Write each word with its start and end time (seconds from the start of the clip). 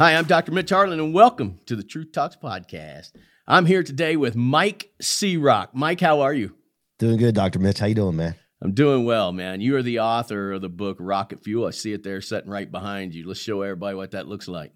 Hi, 0.00 0.16
I'm 0.16 0.24
Dr. 0.24 0.52
Mitch 0.52 0.70
Harlan, 0.70 0.98
and 0.98 1.12
welcome 1.12 1.60
to 1.66 1.76
the 1.76 1.82
Truth 1.82 2.12
Talks 2.12 2.34
podcast. 2.34 3.12
I'm 3.46 3.66
here 3.66 3.82
today 3.82 4.16
with 4.16 4.34
Mike 4.34 4.90
Rock. 5.36 5.74
Mike, 5.74 6.00
how 6.00 6.22
are 6.22 6.32
you? 6.32 6.56
Doing 6.98 7.18
good, 7.18 7.34
Dr. 7.34 7.58
Mitch. 7.58 7.80
How 7.80 7.84
you 7.84 7.94
doing, 7.94 8.16
man? 8.16 8.34
I'm 8.62 8.72
doing 8.72 9.04
well, 9.04 9.30
man. 9.30 9.60
You 9.60 9.76
are 9.76 9.82
the 9.82 10.00
author 10.00 10.52
of 10.52 10.62
the 10.62 10.70
book 10.70 10.96
Rocket 11.00 11.44
Fuel. 11.44 11.66
I 11.66 11.72
see 11.72 11.92
it 11.92 12.02
there 12.02 12.22
sitting 12.22 12.48
right 12.48 12.72
behind 12.72 13.14
you. 13.14 13.28
Let's 13.28 13.40
show 13.40 13.60
everybody 13.60 13.94
what 13.94 14.12
that 14.12 14.26
looks 14.26 14.48
like. 14.48 14.72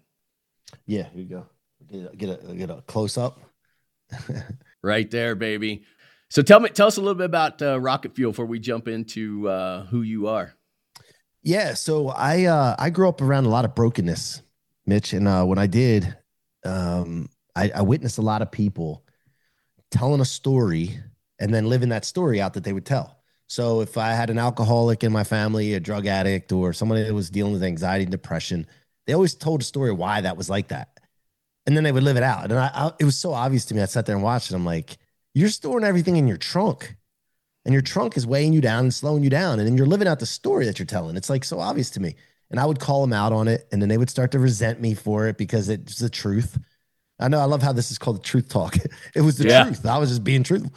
Yeah, 0.85 1.09
here 1.09 1.23
you 1.23 1.27
go. 1.27 1.47
Get 1.91 2.13
a, 2.13 2.15
get 2.15 2.29
a, 2.29 2.53
get 2.53 2.69
a 2.69 2.83
close 2.83 3.17
up. 3.17 3.39
right 4.83 5.09
there, 5.09 5.33
baby. 5.33 5.85
So 6.29 6.43
tell 6.43 6.59
me, 6.59 6.69
tell 6.69 6.85
us 6.85 6.97
a 6.97 7.01
little 7.01 7.15
bit 7.15 7.25
about 7.25 7.59
uh, 7.63 7.81
Rocket 7.81 8.13
Fuel 8.15 8.29
before 8.31 8.45
we 8.45 8.59
jump 8.59 8.87
into 8.87 9.49
uh, 9.49 9.87
who 9.87 10.03
you 10.03 10.27
are. 10.27 10.53
Yeah, 11.41 11.73
so 11.73 12.09
I 12.09 12.43
uh, 12.43 12.75
I 12.77 12.91
grew 12.91 13.09
up 13.09 13.23
around 13.23 13.45
a 13.45 13.49
lot 13.49 13.65
of 13.65 13.73
brokenness 13.73 14.43
Mitch. 14.85 15.13
And 15.13 15.27
uh, 15.27 15.43
when 15.45 15.57
I 15.57 15.67
did, 15.67 16.15
um, 16.63 17.29
I, 17.55 17.71
I 17.75 17.81
witnessed 17.81 18.17
a 18.17 18.23
lot 18.23 18.41
of 18.41 18.51
people 18.51 19.05
telling 19.91 20.21
a 20.21 20.25
story 20.25 20.99
and 21.39 21.53
then 21.53 21.69
living 21.69 21.89
that 21.89 22.05
story 22.05 22.41
out 22.41 22.53
that 22.53 22.63
they 22.63 22.73
would 22.73 22.85
tell. 22.85 23.19
So 23.47 23.81
if 23.81 23.97
I 23.97 24.13
had 24.13 24.29
an 24.29 24.39
alcoholic 24.39 25.03
in 25.03 25.11
my 25.11 25.23
family, 25.23 25.73
a 25.73 25.79
drug 25.79 26.07
addict, 26.07 26.51
or 26.51 26.73
somebody 26.73 27.03
that 27.03 27.13
was 27.13 27.29
dealing 27.29 27.53
with 27.53 27.63
anxiety 27.63 28.03
and 28.03 28.11
depression, 28.11 28.65
they 29.05 29.13
always 29.13 29.35
told 29.35 29.61
a 29.61 29.65
story 29.65 29.91
why 29.91 30.21
that 30.21 30.37
was 30.37 30.49
like 30.49 30.69
that. 30.69 30.99
And 31.67 31.75
then 31.75 31.83
they 31.83 31.91
would 31.91 32.03
live 32.03 32.17
it 32.17 32.23
out. 32.23 32.45
And 32.45 32.59
I, 32.59 32.71
I, 32.73 32.91
it 32.99 33.05
was 33.05 33.17
so 33.17 33.33
obvious 33.33 33.65
to 33.65 33.75
me. 33.75 33.81
I 33.81 33.85
sat 33.85 34.05
there 34.05 34.15
and 34.15 34.23
watched 34.23 34.51
it. 34.51 34.55
I'm 34.55 34.65
like, 34.65 34.97
you're 35.33 35.49
storing 35.49 35.85
everything 35.85 36.17
in 36.17 36.27
your 36.27 36.37
trunk. 36.37 36.95
And 37.65 37.73
your 37.73 37.81
trunk 37.81 38.15
is 38.17 38.27
weighing 38.27 38.53
you 38.53 38.61
down 38.61 38.85
and 38.85 38.93
slowing 38.93 39.23
you 39.23 39.29
down. 39.29 39.59
And 39.59 39.67
then 39.67 39.75
you're 39.77 39.87
living 39.87 40.07
out 40.07 40.19
the 40.19 40.27
story 40.27 40.65
that 40.65 40.77
you're 40.77 40.85
telling. 40.85 41.15
It's 41.15 41.29
like 41.29 41.43
so 41.43 41.59
obvious 41.59 41.89
to 41.91 41.99
me 41.99 42.15
and 42.51 42.59
I 42.59 42.65
would 42.65 42.79
call 42.79 43.01
them 43.01 43.13
out 43.13 43.33
on 43.33 43.47
it, 43.47 43.67
and 43.71 43.81
then 43.81 43.89
they 43.89 43.97
would 43.97 44.09
start 44.09 44.31
to 44.31 44.39
resent 44.39 44.79
me 44.79 44.93
for 44.93 45.27
it 45.27 45.37
because 45.37 45.69
it's 45.69 45.99
the 45.99 46.09
truth. 46.09 46.57
I 47.19 47.27
know 47.27 47.39
I 47.39 47.45
love 47.45 47.61
how 47.61 47.73
this 47.73 47.91
is 47.91 47.97
called 47.97 48.17
the 48.17 48.23
truth 48.23 48.49
talk. 48.49 48.75
it 49.15 49.21
was 49.21 49.37
the 49.37 49.47
yeah. 49.47 49.63
truth. 49.63 49.85
I 49.85 49.97
was 49.97 50.09
just 50.09 50.23
being 50.23 50.43
truthful. 50.43 50.73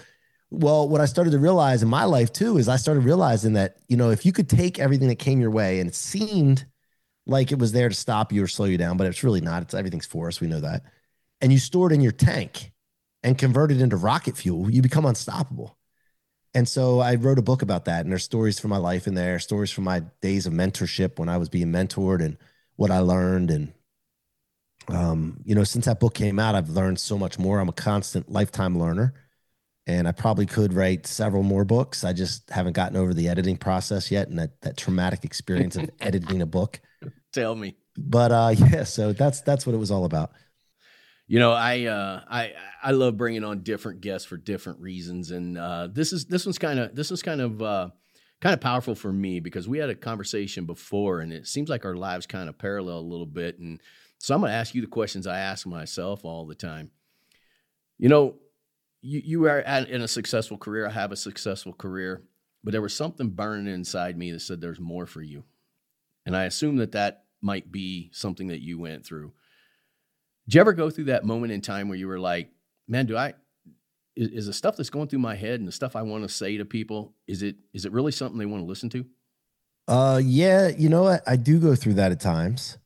Well, 0.50 0.88
what 0.88 1.00
I 1.00 1.04
started 1.04 1.32
to 1.32 1.38
realize 1.38 1.82
in 1.82 1.88
my 1.88 2.04
life 2.04 2.32
too 2.32 2.56
is 2.56 2.68
I 2.68 2.76
started 2.76 3.04
realizing 3.04 3.52
that, 3.54 3.76
you 3.88 3.96
know, 3.96 4.10
if 4.10 4.24
you 4.24 4.32
could 4.32 4.48
take 4.48 4.78
everything 4.78 5.08
that 5.08 5.18
came 5.18 5.40
your 5.40 5.50
way 5.50 5.78
and 5.78 5.88
it 5.88 5.94
seemed 5.94 6.64
like 7.26 7.52
it 7.52 7.58
was 7.58 7.72
there 7.72 7.90
to 7.90 7.94
stop 7.94 8.32
you 8.32 8.42
or 8.42 8.46
slow 8.46 8.64
you 8.64 8.78
down, 8.78 8.96
but 8.96 9.06
it's 9.06 9.22
really 9.22 9.42
not. 9.42 9.62
It's 9.62 9.74
everything's 9.74 10.06
for 10.06 10.26
us. 10.28 10.40
We 10.40 10.46
know 10.46 10.60
that. 10.60 10.84
And 11.42 11.52
you 11.52 11.58
store 11.58 11.92
it 11.92 11.94
in 11.94 12.00
your 12.00 12.12
tank 12.12 12.72
and 13.22 13.36
convert 13.36 13.70
it 13.70 13.80
into 13.80 13.96
rocket 13.96 14.36
fuel, 14.36 14.70
you 14.70 14.80
become 14.80 15.04
unstoppable. 15.04 15.77
And 16.54 16.68
so 16.68 17.00
I 17.00 17.14
wrote 17.16 17.38
a 17.38 17.42
book 17.42 17.62
about 17.62 17.84
that. 17.84 18.02
And 18.02 18.10
there's 18.10 18.24
stories 18.24 18.58
from 18.58 18.70
my 18.70 18.78
life 18.78 19.06
in 19.06 19.14
there, 19.14 19.38
stories 19.38 19.70
from 19.70 19.84
my 19.84 20.02
days 20.22 20.46
of 20.46 20.52
mentorship 20.52 21.18
when 21.18 21.28
I 21.28 21.36
was 21.36 21.48
being 21.48 21.68
mentored 21.68 22.24
and 22.24 22.36
what 22.76 22.90
I 22.90 23.00
learned. 23.00 23.50
And, 23.50 23.72
um, 24.88 25.40
you 25.44 25.54
know, 25.54 25.64
since 25.64 25.84
that 25.84 26.00
book 26.00 26.14
came 26.14 26.38
out, 26.38 26.54
I've 26.54 26.70
learned 26.70 26.98
so 26.98 27.18
much 27.18 27.38
more. 27.38 27.60
I'm 27.60 27.68
a 27.68 27.72
constant 27.72 28.30
lifetime 28.30 28.78
learner. 28.78 29.14
And 29.86 30.06
I 30.06 30.12
probably 30.12 30.44
could 30.44 30.74
write 30.74 31.06
several 31.06 31.42
more 31.42 31.64
books. 31.64 32.04
I 32.04 32.12
just 32.12 32.50
haven't 32.50 32.74
gotten 32.74 32.96
over 32.96 33.14
the 33.14 33.28
editing 33.28 33.56
process 33.56 34.10
yet 34.10 34.28
and 34.28 34.38
that, 34.38 34.60
that 34.60 34.76
traumatic 34.76 35.24
experience 35.24 35.76
of 35.76 35.90
editing 36.00 36.42
a 36.42 36.46
book. 36.46 36.80
Tell 37.32 37.54
me. 37.54 37.76
But 37.96 38.32
uh, 38.32 38.54
yeah, 38.56 38.84
so 38.84 39.12
that's 39.12 39.40
that's 39.40 39.66
what 39.66 39.74
it 39.74 39.78
was 39.78 39.90
all 39.90 40.04
about. 40.04 40.32
You 41.30 41.38
know, 41.38 41.52
I 41.52 41.84
uh, 41.84 42.22
I 42.26 42.52
I 42.82 42.92
love 42.92 43.18
bringing 43.18 43.44
on 43.44 43.62
different 43.62 44.00
guests 44.00 44.26
for 44.26 44.38
different 44.38 44.80
reasons, 44.80 45.30
and 45.30 45.58
uh, 45.58 45.88
this 45.92 46.14
is 46.14 46.24
this 46.24 46.46
one's 46.46 46.58
kind 46.58 46.78
of 46.78 46.96
this 46.96 47.10
one's 47.10 47.22
kind 47.22 47.42
of 47.42 47.62
uh, 47.62 47.90
kind 48.40 48.54
of 48.54 48.62
powerful 48.62 48.94
for 48.94 49.12
me 49.12 49.38
because 49.38 49.68
we 49.68 49.76
had 49.76 49.90
a 49.90 49.94
conversation 49.94 50.64
before, 50.64 51.20
and 51.20 51.30
it 51.30 51.46
seems 51.46 51.68
like 51.68 51.84
our 51.84 51.96
lives 51.96 52.26
kind 52.26 52.48
of 52.48 52.56
parallel 52.56 53.00
a 53.00 53.00
little 53.00 53.26
bit, 53.26 53.58
and 53.58 53.78
so 54.16 54.34
I'm 54.34 54.40
going 54.40 54.50
to 54.50 54.56
ask 54.56 54.74
you 54.74 54.80
the 54.80 54.86
questions 54.86 55.26
I 55.26 55.38
ask 55.38 55.66
myself 55.66 56.24
all 56.24 56.46
the 56.46 56.54
time. 56.54 56.92
You 57.98 58.08
know, 58.08 58.36
you 59.02 59.20
you 59.22 59.44
are 59.48 59.60
at, 59.60 59.90
in 59.90 60.00
a 60.00 60.08
successful 60.08 60.56
career. 60.56 60.86
I 60.86 60.92
have 60.92 61.12
a 61.12 61.16
successful 61.16 61.74
career, 61.74 62.22
but 62.64 62.72
there 62.72 62.80
was 62.80 62.94
something 62.94 63.28
burning 63.28 63.72
inside 63.72 64.16
me 64.16 64.32
that 64.32 64.40
said 64.40 64.62
there's 64.62 64.80
more 64.80 65.04
for 65.04 65.20
you, 65.20 65.44
and 66.24 66.34
I 66.34 66.44
assume 66.44 66.76
that 66.76 66.92
that 66.92 67.24
might 67.42 67.70
be 67.70 68.08
something 68.14 68.46
that 68.48 68.62
you 68.62 68.78
went 68.78 69.04
through. 69.04 69.34
Did 70.48 70.54
you 70.54 70.60
ever 70.62 70.72
go 70.72 70.88
through 70.88 71.04
that 71.04 71.26
moment 71.26 71.52
in 71.52 71.60
time 71.60 71.90
where 71.90 71.98
you 71.98 72.08
were 72.08 72.18
like, 72.18 72.48
man, 72.88 73.04
do 73.04 73.18
I 73.18 73.34
is, 74.16 74.28
is 74.28 74.46
the 74.46 74.52
stuff 74.54 74.78
that's 74.78 74.88
going 74.88 75.06
through 75.06 75.18
my 75.18 75.34
head 75.34 75.60
and 75.60 75.68
the 75.68 75.72
stuff 75.72 75.94
I 75.94 76.00
want 76.00 76.24
to 76.24 76.28
say 76.30 76.56
to 76.56 76.64
people, 76.64 77.12
is 77.26 77.42
it 77.42 77.56
is 77.74 77.84
it 77.84 77.92
really 77.92 78.12
something 78.12 78.38
they 78.38 78.46
want 78.46 78.62
to 78.62 78.66
listen 78.66 78.88
to? 78.90 79.04
Uh 79.86 80.22
yeah, 80.24 80.68
you 80.68 80.88
know 80.88 81.02
what? 81.02 81.22
I 81.26 81.36
do 81.36 81.60
go 81.60 81.74
through 81.74 81.94
that 81.94 82.12
at 82.12 82.20
times. 82.20 82.78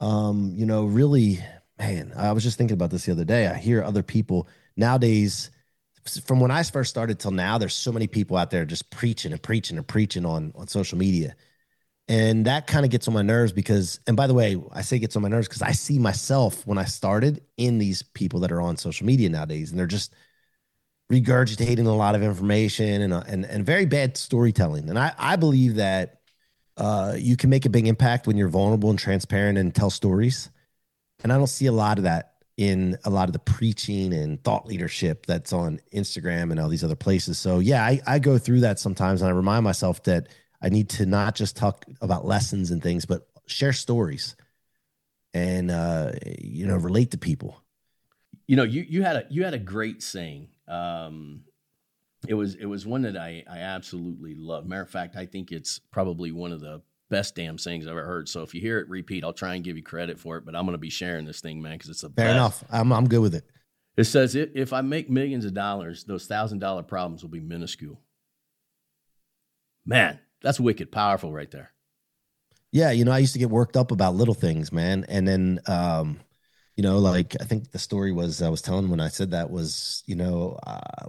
Um, 0.00 0.54
you 0.56 0.64
know, 0.64 0.86
really, 0.86 1.40
man, 1.78 2.14
I 2.16 2.32
was 2.32 2.42
just 2.42 2.56
thinking 2.56 2.74
about 2.74 2.90
this 2.90 3.04
the 3.04 3.12
other 3.12 3.24
day. 3.24 3.48
I 3.48 3.58
hear 3.58 3.84
other 3.84 4.02
people 4.02 4.48
nowadays 4.74 5.50
from 6.24 6.40
when 6.40 6.50
I 6.50 6.62
first 6.62 6.88
started 6.88 7.18
till 7.18 7.32
now, 7.32 7.58
there's 7.58 7.74
so 7.74 7.92
many 7.92 8.06
people 8.06 8.38
out 8.38 8.50
there 8.50 8.64
just 8.64 8.90
preaching 8.90 9.32
and 9.32 9.42
preaching 9.42 9.76
and 9.76 9.86
preaching 9.86 10.24
on 10.24 10.52
on 10.56 10.68
social 10.68 10.96
media. 10.96 11.36
And 12.08 12.46
that 12.46 12.66
kind 12.66 12.86
of 12.86 12.90
gets 12.90 13.06
on 13.06 13.12
my 13.12 13.22
nerves 13.22 13.52
because, 13.52 14.00
and 14.06 14.16
by 14.16 14.26
the 14.26 14.32
way, 14.32 14.56
I 14.72 14.80
say 14.80 14.98
gets 14.98 15.14
on 15.14 15.22
my 15.22 15.28
nerves 15.28 15.46
because 15.46 15.60
I 15.60 15.72
see 15.72 15.98
myself 15.98 16.66
when 16.66 16.78
I 16.78 16.84
started 16.84 17.42
in 17.58 17.76
these 17.76 18.02
people 18.02 18.40
that 18.40 18.52
are 18.52 18.62
on 18.62 18.78
social 18.78 19.06
media 19.06 19.28
nowadays, 19.28 19.70
and 19.70 19.78
they're 19.78 19.86
just 19.86 20.14
regurgitating 21.12 21.86
a 21.86 21.90
lot 21.90 22.14
of 22.14 22.22
information 22.22 23.02
and 23.02 23.12
uh, 23.12 23.24
and 23.26 23.44
and 23.44 23.64
very 23.64 23.84
bad 23.84 24.16
storytelling. 24.16 24.88
And 24.88 24.98
I 24.98 25.12
I 25.18 25.36
believe 25.36 25.74
that 25.76 26.20
uh, 26.78 27.14
you 27.18 27.36
can 27.36 27.50
make 27.50 27.66
a 27.66 27.70
big 27.70 27.86
impact 27.86 28.26
when 28.26 28.38
you're 28.38 28.48
vulnerable 28.48 28.88
and 28.88 28.98
transparent 28.98 29.58
and 29.58 29.74
tell 29.74 29.90
stories. 29.90 30.48
And 31.22 31.32
I 31.32 31.36
don't 31.36 31.48
see 31.48 31.66
a 31.66 31.72
lot 31.72 31.98
of 31.98 32.04
that 32.04 32.34
in 32.56 32.96
a 33.04 33.10
lot 33.10 33.28
of 33.28 33.32
the 33.32 33.38
preaching 33.38 34.12
and 34.12 34.42
thought 34.42 34.66
leadership 34.66 35.26
that's 35.26 35.52
on 35.52 35.80
Instagram 35.94 36.50
and 36.50 36.58
all 36.58 36.68
these 36.68 36.84
other 36.84 36.96
places. 36.96 37.38
So 37.38 37.58
yeah, 37.58 37.84
I, 37.84 38.00
I 38.06 38.18
go 38.18 38.38
through 38.38 38.60
that 38.60 38.78
sometimes, 38.78 39.20
and 39.20 39.28
I 39.28 39.32
remind 39.32 39.64
myself 39.64 40.02
that 40.04 40.28
I 40.60 40.68
need 40.68 40.88
to 40.90 41.06
not 41.06 41.34
just 41.34 41.56
talk 41.56 41.84
about 42.00 42.24
lessons 42.24 42.70
and 42.70 42.82
things, 42.82 43.06
but 43.06 43.28
share 43.46 43.72
stories 43.72 44.36
and 45.34 45.70
uh, 45.70 46.12
you 46.38 46.66
know 46.66 46.76
relate 46.76 47.10
to 47.12 47.18
people. 47.18 47.62
You 48.46 48.56
know, 48.56 48.64
you 48.64 48.84
you 48.88 49.02
had 49.02 49.16
a 49.16 49.26
you 49.30 49.44
had 49.44 49.54
a 49.54 49.58
great 49.58 50.02
saying. 50.02 50.48
Um, 50.66 51.42
it 52.26 52.34
was 52.34 52.54
it 52.54 52.66
was 52.66 52.86
one 52.86 53.02
that 53.02 53.16
I 53.16 53.44
I 53.48 53.58
absolutely 53.58 54.34
love. 54.34 54.66
Matter 54.66 54.82
of 54.82 54.90
fact, 54.90 55.16
I 55.16 55.26
think 55.26 55.52
it's 55.52 55.78
probably 55.78 56.32
one 56.32 56.52
of 56.52 56.60
the 56.60 56.82
best 57.10 57.34
damn 57.34 57.58
sayings 57.58 57.86
I've 57.86 57.92
ever 57.92 58.04
heard. 58.04 58.28
So 58.28 58.42
if 58.42 58.54
you 58.54 58.60
hear 58.60 58.78
it 58.78 58.88
repeat, 58.88 59.24
I'll 59.24 59.32
try 59.32 59.54
and 59.54 59.64
give 59.64 59.76
you 59.76 59.82
credit 59.82 60.18
for 60.18 60.36
it. 60.36 60.44
But 60.44 60.54
I'm 60.56 60.64
going 60.64 60.72
to 60.72 60.78
be 60.78 60.90
sharing 60.90 61.24
this 61.24 61.40
thing, 61.40 61.62
man, 61.62 61.72
because 61.72 61.90
it's 61.90 62.02
a 62.02 62.10
fair 62.10 62.26
best. 62.26 62.34
enough. 62.34 62.64
I'm 62.70 62.92
I'm 62.92 63.08
good 63.08 63.20
with 63.20 63.34
it. 63.34 63.44
It 63.96 64.04
says 64.04 64.34
if 64.34 64.72
I 64.72 64.80
make 64.80 65.10
millions 65.10 65.44
of 65.44 65.54
dollars, 65.54 66.04
those 66.04 66.26
thousand 66.26 66.60
dollar 66.60 66.82
problems 66.82 67.22
will 67.22 67.30
be 67.30 67.40
minuscule. 67.40 68.00
Man, 69.84 70.20
that's 70.42 70.60
wicked 70.60 70.92
powerful 70.92 71.32
right 71.32 71.50
there. 71.50 71.72
Yeah, 72.70 72.90
you 72.90 73.04
know, 73.04 73.12
I 73.12 73.18
used 73.18 73.32
to 73.32 73.38
get 73.38 73.50
worked 73.50 73.76
up 73.76 73.90
about 73.90 74.14
little 74.14 74.34
things, 74.34 74.72
man. 74.72 75.06
And 75.08 75.26
then 75.26 75.60
um, 75.66 76.20
you 76.78 76.82
know, 76.82 76.98
like 76.98 77.34
I 77.40 77.44
think 77.44 77.72
the 77.72 77.78
story 77.80 78.12
was 78.12 78.40
I 78.40 78.48
was 78.50 78.62
telling 78.62 78.88
when 78.88 79.00
I 79.00 79.08
said 79.08 79.32
that 79.32 79.50
was, 79.50 80.04
you 80.06 80.14
know, 80.14 80.60
uh, 80.64 81.08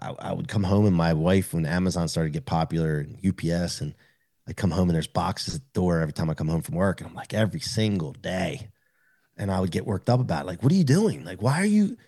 I, 0.00 0.14
I, 0.30 0.32
would 0.32 0.48
come 0.48 0.62
home 0.62 0.86
and 0.86 0.96
my 0.96 1.12
wife 1.12 1.52
when 1.52 1.66
Amazon 1.66 2.08
started 2.08 2.32
to 2.32 2.38
get 2.38 2.46
popular 2.46 3.00
and 3.00 3.18
UPS 3.22 3.82
and 3.82 3.94
I 4.48 4.54
come 4.54 4.70
home 4.70 4.88
and 4.88 4.94
there's 4.94 5.06
boxes 5.06 5.56
at 5.56 5.60
the 5.60 5.78
door 5.78 6.00
every 6.00 6.14
time 6.14 6.30
I 6.30 6.34
come 6.34 6.48
home 6.48 6.62
from 6.62 6.76
work 6.76 7.02
and 7.02 7.10
I'm 7.10 7.14
like 7.14 7.34
every 7.34 7.60
single 7.60 8.12
day. 8.12 8.70
And 9.36 9.50
I 9.50 9.60
would 9.60 9.70
get 9.70 9.84
worked 9.84 10.08
up 10.08 10.20
about 10.20 10.44
it. 10.44 10.46
like, 10.46 10.62
what 10.62 10.72
are 10.72 10.76
you 10.76 10.84
doing? 10.84 11.22
Like, 11.22 11.42
why 11.42 11.60
are 11.60 11.66
you 11.66 11.98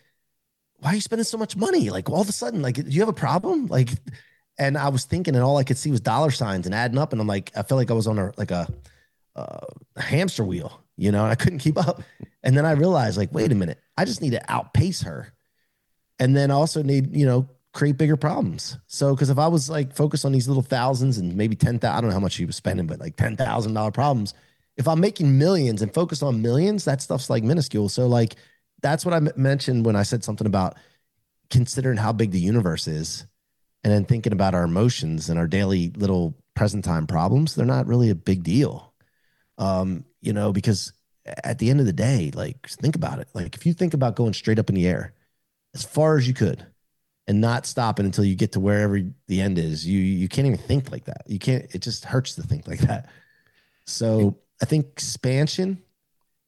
why 0.79 0.93
are 0.93 0.95
you 0.95 1.03
spending 1.03 1.25
so 1.25 1.37
much 1.37 1.55
money? 1.55 1.91
Like 1.91 2.09
all 2.09 2.23
of 2.23 2.31
a 2.31 2.33
sudden, 2.33 2.63
like, 2.63 2.77
do 2.77 2.91
you 2.91 3.01
have 3.01 3.11
a 3.11 3.13
problem? 3.13 3.67
Like, 3.67 3.91
and 4.63 4.79
I 4.79 4.89
was 4.89 5.05
thinking, 5.05 5.35
and 5.35 5.43
all 5.43 5.57
I 5.57 5.65
could 5.65 5.77
see 5.77 5.91
was 5.91 6.01
dollar 6.01 6.31
signs 6.31 6.67
and 6.67 6.75
adding 6.75 6.99
up, 6.99 7.13
and 7.13 7.21
I'm 7.21 7.27
like, 7.27 7.51
I 7.57 7.63
felt 7.63 7.79
like 7.79 7.91
I 7.91 7.95
was 7.95 8.07
on 8.07 8.19
a 8.19 8.33
like 8.37 8.51
a, 8.51 8.69
uh, 9.35 9.67
a 9.97 10.01
hamster 10.01 10.45
wheel, 10.45 10.81
you 10.97 11.11
know, 11.11 11.23
and 11.25 11.33
I 11.33 11.35
couldn't 11.35 11.59
keep 11.59 11.77
up. 11.77 12.03
And 12.43 12.57
then 12.57 12.65
I 12.65 12.73
realized, 12.73 13.19
like, 13.19 13.33
wait 13.33 13.53
a 13.53 13.55
minute, 13.55 13.79
I 13.97 14.05
just 14.05 14.23
need 14.23 14.33
to 14.33 14.51
outpace 14.51 15.03
her, 15.03 15.33
and 16.19 16.37
then 16.37 16.51
also 16.51 16.83
need, 16.83 17.15
you 17.15 17.27
know, 17.27 17.49
create 17.73 17.97
bigger 17.99 18.17
problems. 18.17 18.79
So, 18.87 19.15
because 19.15 19.31
if 19.31 19.39
I 19.39 19.49
was 19.49 19.69
like 19.69 19.97
focused 19.97 20.25
on 20.25 20.33
these 20.33 20.47
little 20.47 20.63
thousands 20.63 21.19
and 21.19 21.35
maybe 21.37 21.57
ten 21.57 21.79
thousand, 21.79 21.97
I 21.97 22.01
don't 22.01 22.11
know 22.11 22.15
how 22.15 22.21
much 22.21 22.33
she 22.33 22.45
was 22.45 22.57
spending, 22.57 22.87
but 22.87 23.01
like 23.01 23.17
ten 23.17 23.37
thousand 23.37 23.75
dollar 23.75 23.91
problems. 23.91 24.35
If 24.77 24.87
I'm 24.89 25.01
making 25.01 25.37
millions 25.39 25.83
and 25.83 25.93
focused 25.93 26.23
on 26.23 26.41
millions, 26.41 26.85
that 26.85 27.03
stuff's 27.03 27.29
like 27.29 27.43
minuscule. 27.43 27.89
So, 27.89 28.07
like, 28.07 28.37
that's 28.81 29.05
what 29.05 29.15
I 29.15 29.21
mentioned 29.37 29.85
when 29.85 29.97
I 29.97 30.05
said 30.05 30.25
something 30.25 30.47
about 30.47 30.77
considering 31.51 31.99
how 31.99 32.13
big 32.13 32.31
the 32.31 32.41
universe 32.41 32.87
is 32.89 33.27
and 33.85 33.93
then 33.93 34.05
thinking 34.05 34.33
about 34.33 34.55
our 34.55 34.65
emotions 34.65 35.29
and 35.29 35.39
our 35.39 35.47
daily 35.47 35.91
little 35.97 36.37
present 36.55 36.85
time 36.85 37.07
problems, 37.07 37.55
they're 37.55 37.67
not 37.67 37.87
really 37.87 38.11
a 38.11 38.15
big 38.15 38.43
deal. 38.43 38.93
Um, 39.59 40.05
you 40.21 40.33
know, 40.33 40.53
because 40.53 40.93
at 41.27 41.59
the 41.59 41.71
end 41.71 41.81
of 41.81 41.87
the 41.87 41.93
day, 41.93 42.31
like 42.35 42.69
think 42.69 42.97
about 42.97 43.19
it. 43.19 43.29
Like 43.35 43.55
if 43.57 43.67
you 43.67 43.73
think 43.73 43.95
about 43.95 44.17
going 44.17 44.33
straight 44.33 44.59
up 44.59 44.69
in 44.69 44.75
the 44.75 44.87
air 44.87 45.15
as 45.75 45.85
far 45.85 46.17
as 46.17 46.27
you 46.27 46.35
could 46.35 46.67
and 47.27 47.41
not 47.41 47.67
stopping 47.67 48.07
until 48.07 48.25
you 48.25 48.35
get 48.35 48.53
to 48.53 48.61
wherever 48.61 49.01
the 49.29 49.41
end 49.41 49.59
is, 49.59 49.87
you 49.87 49.99
you 49.99 50.29
can't 50.29 50.47
even 50.47 50.59
think 50.59 50.91
like 50.91 51.05
that. 51.05 51.23
You 51.27 51.39
can't, 51.39 51.65
it 51.75 51.81
just 51.81 52.05
hurts 52.05 52.35
to 52.37 52.43
think 52.43 52.67
like 52.67 52.81
that. 52.81 53.09
So 53.87 54.39
I 54.61 54.65
think 54.65 54.87
expansion 54.87 55.83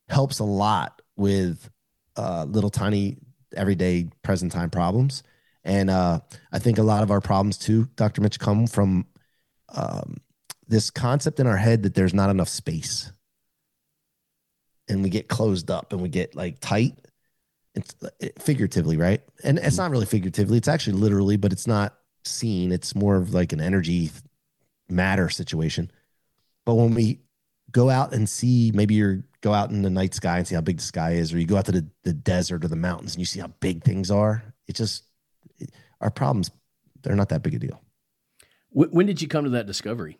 helps 0.08 0.38
a 0.38 0.44
lot 0.44 1.02
with 1.16 1.68
uh, 2.16 2.46
little 2.48 2.70
tiny 2.70 3.18
everyday 3.56 4.08
present 4.22 4.52
time 4.52 4.70
problems. 4.70 5.22
And 5.64 5.90
uh, 5.90 6.20
I 6.52 6.58
think 6.58 6.78
a 6.78 6.82
lot 6.82 7.02
of 7.02 7.10
our 7.10 7.20
problems 7.20 7.56
too, 7.56 7.88
Dr. 7.96 8.20
Mitch, 8.20 8.38
come 8.38 8.66
from 8.66 9.06
um, 9.74 10.18
this 10.68 10.90
concept 10.90 11.40
in 11.40 11.46
our 11.46 11.56
head 11.56 11.82
that 11.82 11.94
there's 11.94 12.14
not 12.14 12.30
enough 12.30 12.48
space. 12.48 13.10
And 14.88 15.02
we 15.02 15.08
get 15.08 15.28
closed 15.28 15.70
up 15.70 15.92
and 15.92 16.02
we 16.02 16.08
get 16.08 16.34
like 16.34 16.60
tight. 16.60 16.94
It's 17.74 17.94
it, 18.20 18.40
figuratively, 18.40 18.96
right? 18.96 19.22
And 19.42 19.58
it's 19.58 19.78
not 19.78 19.90
really 19.90 20.06
figuratively, 20.06 20.58
it's 20.58 20.68
actually 20.68 20.98
literally, 20.98 21.36
but 21.36 21.52
it's 21.52 21.66
not 21.66 21.94
seen. 22.24 22.70
It's 22.70 22.94
more 22.94 23.16
of 23.16 23.32
like 23.32 23.52
an 23.52 23.60
energy 23.60 24.10
matter 24.88 25.28
situation. 25.28 25.90
But 26.66 26.74
when 26.74 26.94
we 26.94 27.20
go 27.70 27.90
out 27.90 28.14
and 28.14 28.28
see, 28.28 28.70
maybe 28.74 28.94
you're 28.94 29.24
go 29.40 29.52
out 29.52 29.70
in 29.70 29.82
the 29.82 29.90
night 29.90 30.14
sky 30.14 30.38
and 30.38 30.48
see 30.48 30.54
how 30.54 30.62
big 30.62 30.78
the 30.78 30.82
sky 30.82 31.12
is, 31.12 31.32
or 31.32 31.38
you 31.38 31.46
go 31.46 31.58
out 31.58 31.66
to 31.66 31.72
the, 31.72 31.86
the 32.02 32.14
desert 32.14 32.64
or 32.64 32.68
the 32.68 32.76
mountains 32.76 33.14
and 33.14 33.20
you 33.20 33.26
see 33.26 33.40
how 33.40 33.48
big 33.60 33.84
things 33.84 34.10
are. 34.10 34.42
It 34.66 34.74
just, 34.74 35.04
our 36.04 36.10
problems, 36.10 36.50
they're 37.02 37.16
not 37.16 37.30
that 37.30 37.42
big 37.42 37.54
a 37.54 37.58
deal. 37.58 37.82
When 38.70 39.06
did 39.06 39.20
you 39.20 39.28
come 39.28 39.44
to 39.44 39.50
that 39.50 39.66
discovery? 39.66 40.18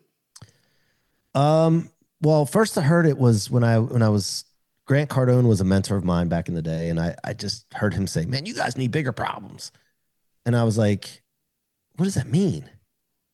Um, 1.33 1.89
well, 2.21 2.45
first 2.45 2.77
I 2.77 2.81
heard 2.81 3.05
it 3.05 3.17
was 3.17 3.49
when 3.49 3.63
I, 3.63 3.79
when 3.79 4.01
I 4.01 4.09
was, 4.09 4.45
Grant 4.85 5.09
Cardone 5.09 5.47
was 5.47 5.61
a 5.61 5.65
mentor 5.65 5.97
of 5.97 6.05
mine 6.05 6.27
back 6.27 6.47
in 6.47 6.55
the 6.55 6.61
day. 6.61 6.89
And 6.89 6.99
I, 6.99 7.15
I 7.23 7.33
just 7.33 7.65
heard 7.73 7.93
him 7.93 8.07
say, 8.07 8.25
man, 8.25 8.45
you 8.45 8.53
guys 8.53 8.77
need 8.77 8.91
bigger 8.91 9.11
problems. 9.11 9.71
And 10.45 10.55
I 10.55 10.63
was 10.63 10.77
like, 10.77 11.21
what 11.95 12.05
does 12.05 12.15
that 12.15 12.27
mean? 12.27 12.69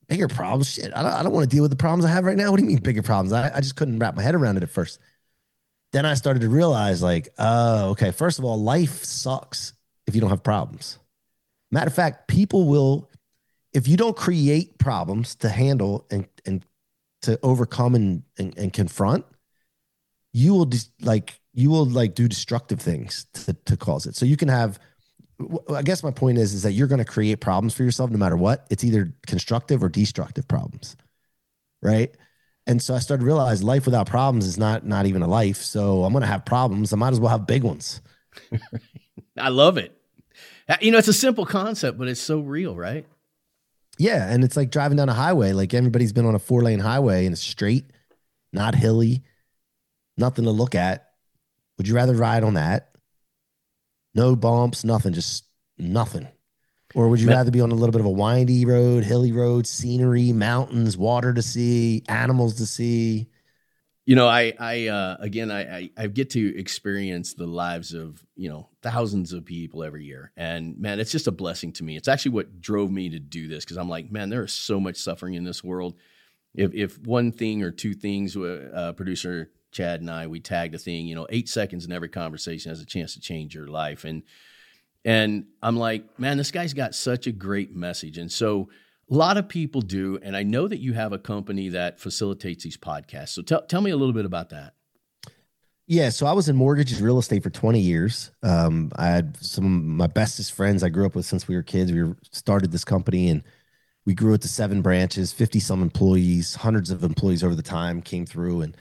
Bigger 0.07 0.27
problems? 0.27 0.71
Shit, 0.71 0.92
I 0.95 1.04
don't, 1.04 1.12
I 1.13 1.24
don't 1.24 1.33
want 1.33 1.50
to 1.50 1.56
deal 1.56 1.62
with 1.62 1.71
the 1.71 1.77
problems 1.77 2.06
I 2.06 2.09
have 2.09 2.25
right 2.25 2.38
now. 2.38 2.51
What 2.51 2.57
do 2.57 2.63
you 2.63 2.69
mean 2.69 2.80
bigger 2.80 3.04
problems? 3.04 3.33
I, 3.33 3.51
I 3.56 3.62
just 3.62 3.75
couldn't 3.75 4.00
wrap 4.00 4.15
my 4.15 4.24
head 4.24 4.36
around 4.36 4.57
it 4.57 4.63
at 4.63 4.69
first 4.69 5.00
then 5.92 6.06
I 6.06 6.13
started 6.13 6.42
to 6.42 6.50
realize, 6.50 7.04
like, 7.04 7.30
oh, 7.38 7.89
okay, 7.92 8.12
first 8.12 8.39
of 8.39 8.45
all, 8.45 8.62
life 8.62 9.04
sucks 9.04 9.74
if 10.07 10.15
you 10.15 10.21
don't 10.21 10.30
have 10.30 10.44
problems. 10.44 10.97
Matter 11.71 11.88
of 11.88 11.94
fact, 11.94 12.27
people 12.27 12.68
will, 12.68 13.09
if 13.73 13.88
you 13.88 13.97
don't 13.97 14.15
create 14.15 14.77
problems 14.77 15.35
to 15.35 15.50
handle 15.50 16.06
and, 16.12 16.27
and 16.45 16.65
to 17.23 17.39
overcome 17.44 17.95
and, 17.95 18.23
and, 18.38 18.57
and 18.57 18.73
confront, 18.73 19.25
you 20.33 20.53
will 20.53 20.65
just 20.65 20.91
like, 21.01 21.39
you 21.53 21.69
will 21.69 21.85
like 21.85 22.15
do 22.15 22.27
destructive 22.27 22.79
things 22.79 23.25
to, 23.33 23.53
to 23.65 23.77
cause 23.77 24.06
it. 24.06 24.15
So 24.15 24.25
you 24.25 24.38
can 24.38 24.47
have, 24.47 24.79
I 25.73 25.81
guess 25.81 26.03
my 26.03 26.12
point 26.12 26.38
is, 26.38 26.53
is 26.53 26.63
that 26.63 26.73
you're 26.73 26.88
going 26.88 27.00
to 27.00 27.06
create 27.06 27.39
problems 27.39 27.73
for 27.73 27.83
yourself 27.83 28.12
no 28.12 28.18
matter 28.18 28.38
what. 28.38 28.68
It's 28.69 28.83
either 28.83 29.13
constructive 29.25 29.83
or 29.83 29.89
destructive 29.89 30.47
problems, 30.47 30.95
right? 31.81 32.15
And 32.68 32.81
so 32.81 32.94
I 32.94 33.00
started 33.00 33.21
to 33.21 33.25
realize 33.25 33.63
life 33.63 33.85
without 33.85 34.07
problems 34.07 34.45
is 34.45 34.57
not 34.57 34.85
not 34.85 35.06
even 35.06 35.21
a 35.21 35.27
life. 35.27 35.57
So 35.57 36.03
I'm 36.03 36.13
going 36.13 36.21
to 36.21 36.27
have 36.27 36.45
problems. 36.45 36.94
I 36.94 36.95
might 36.95 37.12
as 37.12 37.19
well 37.19 37.31
have 37.31 37.47
big 37.47 37.63
ones. 37.63 38.01
I 39.38 39.50
love 39.50 39.77
it. 39.77 40.00
Uh, 40.71 40.77
you 40.79 40.89
know, 40.89 40.97
it's 40.97 41.09
a 41.09 41.13
simple 41.13 41.45
concept, 41.45 41.97
but 41.97 42.07
it's 42.07 42.21
so 42.21 42.39
real, 42.39 42.77
right? 42.77 43.06
Yeah, 43.97 44.31
and 44.31 44.41
it's 44.41 44.56
like 44.56 44.71
driving 44.71 44.95
down 44.95 45.09
a 45.09 45.13
highway. 45.13 45.51
Like 45.51 45.73
everybody's 45.73 46.13
been 46.13 46.25
on 46.25 46.33
a 46.33 46.39
four 46.39 46.63
lane 46.63 46.79
highway 46.79 47.25
and 47.25 47.33
it's 47.33 47.41
straight, 47.41 47.91
not 48.53 48.73
hilly, 48.73 49.21
nothing 50.18 50.45
to 50.45 50.51
look 50.51 50.73
at. 50.73 51.09
Would 51.77 51.89
you 51.89 51.95
rather 51.95 52.13
ride 52.13 52.45
on 52.45 52.53
that? 52.53 52.95
No 54.15 54.38
bumps, 54.38 54.85
nothing, 54.85 55.12
just 55.12 55.44
nothing. 55.77 56.25
Or 56.95 57.09
would 57.09 57.19
you 57.19 57.27
rather 57.27 57.51
be 57.51 57.59
on 57.59 57.71
a 57.71 57.75
little 57.75 57.91
bit 57.91 58.01
of 58.01 58.07
a 58.07 58.09
windy 58.09 58.65
road, 58.65 59.03
hilly 59.03 59.33
road, 59.33 59.68
scenery, 59.68 60.31
mountains, 60.31 60.97
water 60.97 61.33
to 61.33 61.41
see, 61.41 62.03
animals 62.07 62.56
to 62.56 62.65
see? 62.65 63.29
You 64.06 64.15
know, 64.15 64.27
I, 64.27 64.53
I, 64.59 64.88
uh, 64.88 65.18
again, 65.19 65.51
I, 65.51 65.77
I, 65.77 65.89
I 65.95 66.07
get 66.07 66.31
to 66.31 66.57
experience 66.57 67.36
the 67.36 67.45
lives 67.45 67.94
of 67.94 68.25
you 68.36 68.50
know 68.50 68.69
thousands 68.81 69.31
of 69.31 69.45
people 69.45 69.83
every 69.83 70.03
year, 70.06 70.31
and 70.36 70.77
man, 70.80 71.00
it's 71.00 71.12
just 71.12 71.27
a 71.27 71.31
blessing 71.31 71.71
to 71.74 71.83
me. 71.83 71.98
It's 71.98 72.07
actually 72.07 72.31
what 72.31 72.62
drove 72.62 72.92
me 72.92 73.09
to 73.09 73.19
do 73.19 73.48
this 73.48 73.63
because 73.63 73.77
I'm 73.77 73.89
like, 73.89 74.12
man, 74.12 74.30
there 74.30 74.44
is 74.44 74.53
so 74.53 74.80
much 74.80 74.98
suffering 74.98 75.36
in 75.36 75.44
this 75.44 75.63
world. 75.63 75.95
If 76.56 76.74
if 76.74 76.98
one 77.00 77.31
thing 77.31 77.62
or 77.62 77.71
two 77.71 77.94
things, 77.94 78.36
uh, 78.36 78.94
producer 78.98 79.51
Chad 79.71 80.01
and 80.01 80.09
I, 80.09 80.27
we 80.27 80.39
tagged 80.39 80.75
a 80.75 80.80
thing, 80.80 81.06
you 81.06 81.15
know, 81.15 81.27
eight 81.30 81.47
seconds 81.47 81.86
in 81.86 81.92
every 81.92 82.09
conversation 82.09 82.69
has 82.69 82.81
a 82.81 82.86
chance 82.86 83.13
to 83.13 83.21
change 83.21 83.54
your 83.54 83.68
life, 83.68 84.04
and 84.04 84.24
and 85.06 85.45
I'm 85.62 85.77
like, 85.77 86.19
man, 86.19 86.38
this 86.38 86.51
guy's 86.51 86.74
got 86.74 86.94
such 86.94 87.27
a 87.27 87.31
great 87.31 87.75
message. 87.75 88.18
And 88.18 88.31
so 88.31 88.69
a 89.12 89.16
lot 89.16 89.38
of 89.38 89.50
people 89.50 89.81
do. 89.81 90.18
And 90.24 90.36
I 90.38 90.44
know 90.44 90.68
that 90.68 90.80
you 90.80 90.94
have 90.94 91.12
a 91.12 91.19
company 91.19 91.69
that 91.69 92.00
facilitates 92.00 92.63
these 92.63 92.78
podcasts. 92.78 93.30
So 93.30 93.42
tell, 93.42 93.62
tell 93.63 93.81
me 93.81 93.92
a 93.92 93.98
little 93.98 94.13
bit 94.13 94.25
about 94.25 94.50
that. 94.50 94.74
Yeah, 95.86 96.10
so 96.10 96.25
I 96.25 96.31
was 96.31 96.48
in 96.48 96.56
mortgages 96.56 97.02
real 97.02 97.19
estate 97.19 97.44
for 97.44 97.50
20 97.50 97.80
years. 97.80 98.31
Um, 98.42 98.92
I 98.96 99.08
had 99.08 99.36
some 99.44 99.66
of 99.66 99.72
my 99.72 100.08
bestest 100.08 100.54
friends 100.54 100.84
I 100.84 100.90
grew 100.90 101.06
up 101.06 101.16
with 101.16 101.25
since 101.25 101.50
we 101.50 101.56
were 101.56 101.63
kids. 101.63 101.92
We 101.92 102.13
started 102.31 102.72
this 102.72 102.86
company 102.86 103.28
and 103.28 103.44
we 104.06 104.13
grew 104.13 104.34
it 104.34 104.42
to 104.44 104.48
seven 104.48 104.81
branches, 104.81 105.34
50 105.34 105.60
some 105.60 105.81
employees, 105.81 106.56
hundreds 106.56 106.92
of 106.92 107.04
employees 107.04 107.44
over 107.44 107.56
the 107.56 107.62
time 107.62 108.02
came 108.02 108.25
through. 108.25 108.62
And 108.62 108.78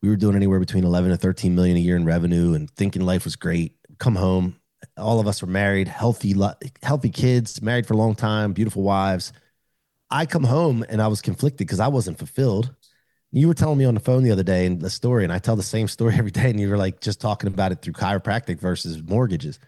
we 0.00 0.08
were 0.08 0.16
doing 0.16 0.36
anywhere 0.36 0.60
between 0.60 0.84
11 0.84 1.10
to 1.10 1.16
13 1.16 1.56
million 1.56 1.76
a 1.76 1.80
year 1.80 1.96
in 1.96 2.04
revenue 2.04 2.54
and 2.54 2.70
thinking 2.70 3.02
life 3.02 3.24
was 3.24 3.34
great. 3.34 3.74
Come 3.98 4.14
home, 4.14 4.60
all 4.96 5.18
of 5.18 5.26
us 5.26 5.42
were 5.42 5.48
married, 5.48 5.88
healthy, 5.88 6.34
healthy 6.84 7.10
kids, 7.10 7.60
married 7.60 7.86
for 7.86 7.94
a 7.94 7.96
long 7.98 8.14
time, 8.14 8.52
beautiful 8.52 8.82
wives. 8.82 9.32
I 10.10 10.26
come 10.26 10.44
home 10.44 10.84
and 10.88 11.02
I 11.02 11.08
was 11.08 11.20
conflicted 11.20 11.58
because 11.58 11.80
I 11.80 11.88
wasn't 11.88 12.18
fulfilled. 12.18 12.74
You 13.32 13.48
were 13.48 13.54
telling 13.54 13.78
me 13.78 13.84
on 13.84 13.94
the 13.94 14.00
phone 14.00 14.22
the 14.22 14.30
other 14.30 14.42
day 14.42 14.66
and 14.66 14.80
the 14.80 14.88
story, 14.88 15.24
and 15.24 15.32
I 15.32 15.38
tell 15.38 15.56
the 15.56 15.62
same 15.62 15.88
story 15.96 16.14
every 16.16 16.30
day, 16.30 16.50
and 16.50 16.60
you 16.60 16.70
were 16.70 16.76
like 16.76 17.00
just 17.00 17.20
talking 17.20 17.48
about 17.48 17.72
it 17.72 17.82
through 17.82 17.94
chiropractic 17.94 18.60
versus 18.60 19.02
mortgages. 19.02 19.58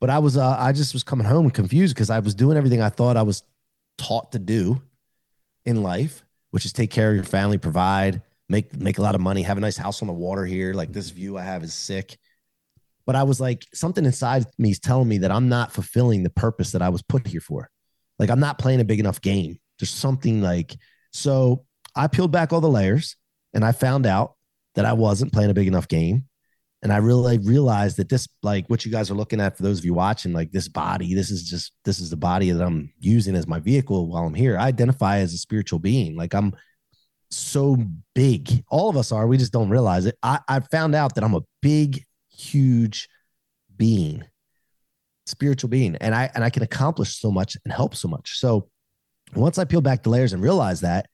But 0.00 0.10
I 0.10 0.18
was, 0.18 0.36
uh, 0.36 0.56
I 0.58 0.72
just 0.72 0.92
was 0.92 1.02
coming 1.02 1.26
home 1.26 1.50
confused 1.50 1.94
because 1.94 2.10
I 2.10 2.18
was 2.18 2.34
doing 2.34 2.56
everything 2.56 2.82
I 2.82 2.90
thought 2.90 3.16
I 3.16 3.22
was 3.22 3.42
taught 3.96 4.32
to 4.32 4.38
do 4.38 4.82
in 5.64 5.82
life, 5.82 6.24
which 6.50 6.64
is 6.64 6.72
take 6.72 6.90
care 6.90 7.10
of 7.10 7.14
your 7.14 7.24
family, 7.24 7.58
provide, 7.58 8.22
make 8.48 8.74
make 8.76 8.98
a 8.98 9.02
lot 9.02 9.14
of 9.14 9.20
money, 9.20 9.42
have 9.42 9.56
a 9.56 9.60
nice 9.60 9.76
house 9.76 10.02
on 10.02 10.08
the 10.08 10.14
water 10.14 10.44
here. 10.44 10.74
Like 10.74 10.92
this 10.92 11.10
view 11.10 11.38
I 11.38 11.42
have 11.42 11.64
is 11.64 11.74
sick 11.74 12.18
but 13.06 13.14
I 13.14 13.22
was 13.22 13.40
like, 13.40 13.66
something 13.72 14.04
inside 14.04 14.46
me 14.58 14.72
is 14.72 14.80
telling 14.80 15.08
me 15.08 15.18
that 15.18 15.30
I'm 15.30 15.48
not 15.48 15.72
fulfilling 15.72 16.24
the 16.24 16.30
purpose 16.30 16.72
that 16.72 16.82
I 16.82 16.88
was 16.88 17.02
put 17.02 17.26
here 17.26 17.40
for. 17.40 17.70
Like, 18.18 18.30
I'm 18.30 18.40
not 18.40 18.58
playing 18.58 18.80
a 18.80 18.84
big 18.84 18.98
enough 18.98 19.20
game. 19.20 19.58
There's 19.78 19.90
something 19.90 20.42
like, 20.42 20.76
so 21.12 21.64
I 21.94 22.06
peeled 22.08 22.32
back 22.32 22.52
all 22.52 22.60
the 22.60 22.68
layers 22.68 23.16
and 23.54 23.64
I 23.64 23.72
found 23.72 24.06
out 24.06 24.34
that 24.74 24.84
I 24.84 24.92
wasn't 24.92 25.32
playing 25.32 25.50
a 25.50 25.54
big 25.54 25.66
enough 25.68 25.88
game. 25.88 26.24
And 26.82 26.92
I 26.92 26.98
really 26.98 27.38
realized 27.38 27.96
that 27.96 28.08
this, 28.08 28.28
like 28.42 28.68
what 28.68 28.84
you 28.84 28.92
guys 28.92 29.10
are 29.10 29.14
looking 29.14 29.40
at 29.40 29.56
for 29.56 29.62
those 29.62 29.78
of 29.78 29.84
you 29.84 29.94
watching, 29.94 30.32
like 30.32 30.52
this 30.52 30.68
body, 30.68 31.14
this 31.14 31.30
is 31.30 31.48
just, 31.48 31.72
this 31.84 31.98
is 31.98 32.10
the 32.10 32.16
body 32.16 32.50
that 32.50 32.62
I'm 32.62 32.92
using 32.98 33.34
as 33.34 33.46
my 33.46 33.58
vehicle 33.58 34.08
while 34.08 34.24
I'm 34.24 34.34
here. 34.34 34.58
I 34.58 34.66
identify 34.66 35.18
as 35.18 35.32
a 35.32 35.38
spiritual 35.38 35.78
being. 35.78 36.16
Like 36.16 36.34
I'm 36.34 36.54
so 37.30 37.76
big. 38.14 38.64
All 38.68 38.88
of 38.88 38.96
us 38.96 39.10
are. 39.12 39.26
We 39.26 39.38
just 39.38 39.52
don't 39.52 39.70
realize 39.70 40.06
it. 40.06 40.16
I, 40.22 40.40
I 40.48 40.60
found 40.60 40.94
out 40.94 41.14
that 41.14 41.24
I'm 41.24 41.34
a 41.34 41.42
big 41.60 42.04
huge 42.30 43.08
being, 43.76 44.24
spiritual 45.26 45.70
being, 45.70 45.96
and 45.96 46.14
I 46.14 46.30
and 46.34 46.44
I 46.44 46.50
can 46.50 46.62
accomplish 46.62 47.18
so 47.18 47.30
much 47.30 47.56
and 47.64 47.72
help 47.72 47.94
so 47.94 48.08
much. 48.08 48.38
So 48.38 48.68
once 49.34 49.58
I 49.58 49.64
peel 49.64 49.80
back 49.80 50.02
the 50.02 50.10
layers 50.10 50.32
and 50.32 50.42
realize 50.42 50.80
that, 50.80 51.08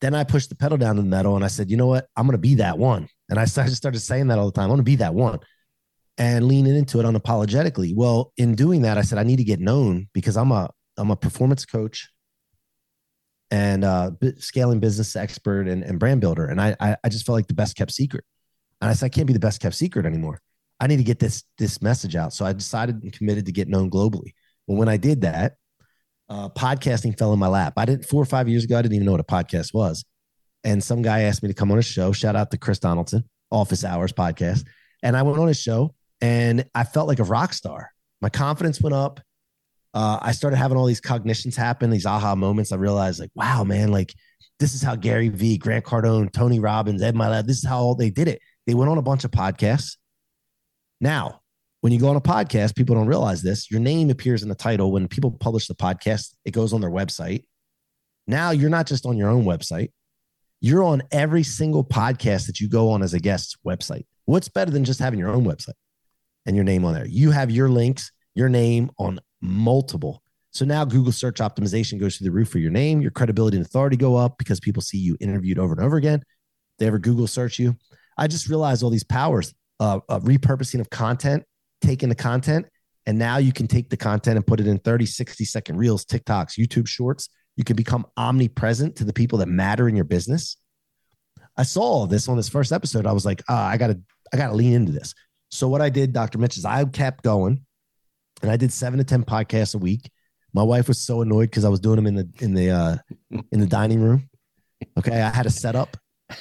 then 0.00 0.14
I 0.14 0.24
pushed 0.24 0.48
the 0.48 0.56
pedal 0.56 0.78
down 0.78 0.96
to 0.96 1.02
the 1.02 1.08
metal 1.08 1.36
and 1.36 1.44
I 1.44 1.48
said, 1.48 1.70
you 1.70 1.76
know 1.76 1.86
what, 1.86 2.06
I'm 2.16 2.26
going 2.26 2.32
to 2.32 2.38
be 2.38 2.56
that 2.56 2.78
one. 2.78 3.08
And 3.28 3.38
I 3.38 3.44
started, 3.46 3.74
started 3.74 4.00
saying 4.00 4.28
that 4.28 4.38
all 4.38 4.46
the 4.46 4.52
time. 4.52 4.64
I'm 4.64 4.70
going 4.70 4.78
to 4.78 4.84
be 4.84 4.96
that 4.96 5.14
one 5.14 5.40
and 6.18 6.46
leaning 6.46 6.76
into 6.76 7.00
it 7.00 7.04
unapologetically. 7.04 7.94
Well, 7.94 8.32
in 8.36 8.54
doing 8.54 8.82
that, 8.82 8.98
I 8.98 9.02
said 9.02 9.18
I 9.18 9.22
need 9.22 9.36
to 9.36 9.44
get 9.44 9.60
known 9.60 10.08
because 10.12 10.36
I'm 10.36 10.52
a 10.52 10.70
I'm 10.98 11.10
a 11.10 11.16
performance 11.16 11.66
coach 11.66 12.08
and 13.50 13.84
uh, 13.84 14.10
scaling 14.38 14.80
business 14.80 15.14
expert 15.14 15.68
and, 15.68 15.82
and 15.82 16.00
brand 16.00 16.20
builder, 16.20 16.46
and 16.46 16.60
I, 16.60 16.74
I 16.80 16.96
I 17.04 17.08
just 17.08 17.26
felt 17.26 17.36
like 17.36 17.48
the 17.48 17.54
best 17.54 17.76
kept 17.76 17.92
secret. 17.92 18.24
And 18.80 18.90
I 18.90 18.94
said, 18.94 19.06
I 19.06 19.08
can't 19.10 19.26
be 19.26 19.32
the 19.32 19.38
best 19.38 19.60
kept 19.60 19.74
secret 19.74 20.04
anymore. 20.04 20.40
I 20.80 20.86
need 20.86 20.98
to 20.98 21.04
get 21.04 21.18
this 21.18 21.44
this 21.58 21.82
message 21.82 22.16
out. 22.16 22.32
So 22.32 22.44
I 22.44 22.52
decided 22.52 23.02
and 23.02 23.12
committed 23.12 23.46
to 23.46 23.52
get 23.52 23.68
known 23.68 23.90
globally. 23.90 24.32
Well, 24.66 24.78
when 24.78 24.88
I 24.88 24.96
did 24.96 25.22
that, 25.22 25.56
uh, 26.28 26.48
podcasting 26.48 27.16
fell 27.18 27.32
in 27.32 27.38
my 27.38 27.48
lap. 27.48 27.74
I 27.76 27.84
didn't 27.84 28.06
four 28.06 28.22
or 28.22 28.26
five 28.26 28.48
years 28.48 28.64
ago. 28.64 28.78
I 28.78 28.82
didn't 28.82 28.94
even 28.94 29.06
know 29.06 29.12
what 29.12 29.20
a 29.20 29.24
podcast 29.24 29.72
was. 29.72 30.04
And 30.64 30.82
some 30.82 31.02
guy 31.02 31.22
asked 31.22 31.42
me 31.42 31.48
to 31.48 31.54
come 31.54 31.70
on 31.70 31.78
a 31.78 31.82
show. 31.82 32.12
Shout 32.12 32.34
out 32.36 32.50
to 32.50 32.58
Chris 32.58 32.78
Donaldson, 32.78 33.24
Office 33.50 33.84
Hours 33.84 34.12
podcast. 34.12 34.64
And 35.02 35.16
I 35.16 35.22
went 35.22 35.38
on 35.38 35.46
his 35.46 35.60
show, 35.60 35.94
and 36.20 36.64
I 36.74 36.84
felt 36.84 37.06
like 37.06 37.20
a 37.20 37.24
rock 37.24 37.52
star. 37.52 37.92
My 38.20 38.28
confidence 38.28 38.80
went 38.80 38.94
up. 38.94 39.20
Uh, 39.94 40.18
I 40.20 40.32
started 40.32 40.56
having 40.56 40.76
all 40.76 40.86
these 40.86 41.00
cognitions 41.00 41.56
happen, 41.56 41.90
these 41.90 42.06
aha 42.06 42.34
moments. 42.34 42.72
I 42.72 42.76
realized, 42.76 43.20
like, 43.20 43.30
wow, 43.34 43.64
man, 43.64 43.92
like 43.92 44.12
this 44.58 44.74
is 44.74 44.82
how 44.82 44.96
Gary 44.96 45.28
Vee, 45.28 45.58
Grant 45.58 45.84
Cardone, 45.84 46.32
Tony 46.32 46.60
Robbins, 46.60 47.02
Ed 47.02 47.14
Mylett, 47.14 47.46
this 47.46 47.58
is 47.58 47.66
how 47.66 47.78
all 47.78 47.94
they 47.94 48.10
did 48.10 48.28
it. 48.28 48.40
They 48.66 48.74
went 48.74 48.90
on 48.90 48.98
a 48.98 49.02
bunch 49.02 49.24
of 49.24 49.30
podcasts. 49.30 49.96
Now, 51.00 51.42
when 51.86 51.92
you 51.92 52.00
go 52.00 52.08
on 52.08 52.16
a 52.16 52.20
podcast, 52.20 52.74
people 52.74 52.96
don't 52.96 53.06
realize 53.06 53.42
this. 53.42 53.70
Your 53.70 53.78
name 53.78 54.10
appears 54.10 54.42
in 54.42 54.48
the 54.48 54.56
title. 54.56 54.90
When 54.90 55.06
people 55.06 55.30
publish 55.30 55.68
the 55.68 55.74
podcast, 55.76 56.34
it 56.44 56.50
goes 56.50 56.72
on 56.72 56.80
their 56.80 56.90
website. 56.90 57.44
Now 58.26 58.50
you're 58.50 58.70
not 58.70 58.88
just 58.88 59.06
on 59.06 59.16
your 59.16 59.28
own 59.28 59.44
website, 59.44 59.92
you're 60.60 60.82
on 60.82 61.04
every 61.12 61.44
single 61.44 61.84
podcast 61.84 62.48
that 62.48 62.58
you 62.58 62.68
go 62.68 62.90
on 62.90 63.04
as 63.04 63.14
a 63.14 63.20
guest's 63.20 63.54
website. 63.64 64.04
What's 64.24 64.48
better 64.48 64.72
than 64.72 64.82
just 64.82 64.98
having 64.98 65.20
your 65.20 65.28
own 65.28 65.44
website 65.44 65.76
and 66.44 66.56
your 66.56 66.64
name 66.64 66.84
on 66.84 66.92
there? 66.92 67.06
You 67.06 67.30
have 67.30 67.52
your 67.52 67.68
links, 67.68 68.10
your 68.34 68.48
name 68.48 68.90
on 68.98 69.20
multiple. 69.40 70.24
So 70.50 70.64
now 70.64 70.84
Google 70.84 71.12
search 71.12 71.36
optimization 71.36 72.00
goes 72.00 72.16
through 72.16 72.24
the 72.24 72.32
roof 72.32 72.48
for 72.48 72.58
your 72.58 72.72
name, 72.72 73.00
your 73.00 73.12
credibility 73.12 73.58
and 73.58 73.64
authority 73.64 73.96
go 73.96 74.16
up 74.16 74.38
because 74.38 74.58
people 74.58 74.82
see 74.82 74.98
you 74.98 75.16
interviewed 75.20 75.60
over 75.60 75.74
and 75.74 75.84
over 75.84 75.98
again. 75.98 76.24
They 76.80 76.88
ever 76.88 76.98
Google 76.98 77.28
search 77.28 77.60
you. 77.60 77.76
I 78.18 78.26
just 78.26 78.48
realized 78.48 78.82
all 78.82 78.90
these 78.90 79.04
powers 79.04 79.54
uh, 79.78 80.00
of 80.08 80.24
repurposing 80.24 80.80
of 80.80 80.90
content, 80.90 81.44
taking 81.86 82.08
the 82.08 82.14
content, 82.14 82.66
and 83.06 83.18
now 83.18 83.38
you 83.38 83.52
can 83.52 83.66
take 83.66 83.88
the 83.88 83.96
content 83.96 84.36
and 84.36 84.46
put 84.46 84.60
it 84.60 84.66
in 84.66 84.78
30, 84.78 85.06
60 85.06 85.44
second 85.44 85.76
reels, 85.76 86.04
TikToks, 86.04 86.58
YouTube 86.58 86.88
shorts. 86.88 87.28
You 87.56 87.64
can 87.64 87.76
become 87.76 88.06
omnipresent 88.16 88.96
to 88.96 89.04
the 89.04 89.12
people 89.12 89.38
that 89.38 89.46
matter 89.46 89.88
in 89.88 89.96
your 89.96 90.04
business. 90.04 90.56
I 91.56 91.62
saw 91.62 92.06
this 92.06 92.28
on 92.28 92.36
this 92.36 92.48
first 92.48 92.72
episode. 92.72 93.06
I 93.06 93.12
was 93.12 93.24
like, 93.24 93.42
oh, 93.48 93.54
I 93.54 93.76
gotta, 93.76 93.98
I 94.32 94.36
gotta 94.36 94.54
lean 94.54 94.74
into 94.74 94.92
this. 94.92 95.14
So 95.50 95.68
what 95.68 95.80
I 95.80 95.88
did, 95.88 96.12
Dr. 96.12 96.38
Mitch, 96.38 96.58
is 96.58 96.64
I 96.64 96.84
kept 96.84 97.22
going 97.24 97.64
and 98.42 98.50
I 98.50 98.56
did 98.56 98.72
seven 98.72 98.98
to 98.98 99.04
10 99.04 99.24
podcasts 99.24 99.74
a 99.74 99.78
week. 99.78 100.10
My 100.52 100.62
wife 100.62 100.88
was 100.88 100.98
so 100.98 101.22
annoyed 101.22 101.50
because 101.50 101.64
I 101.64 101.68
was 101.68 101.80
doing 101.80 101.96
them 101.96 102.06
in 102.06 102.14
the 102.14 102.28
in 102.40 102.54
the 102.54 102.70
uh 102.70 102.96
in 103.52 103.60
the 103.60 103.66
dining 103.66 104.00
room. 104.00 104.28
Okay. 104.98 105.20
I 105.20 105.30
had 105.30 105.46
a 105.46 105.50
setup. 105.50 105.96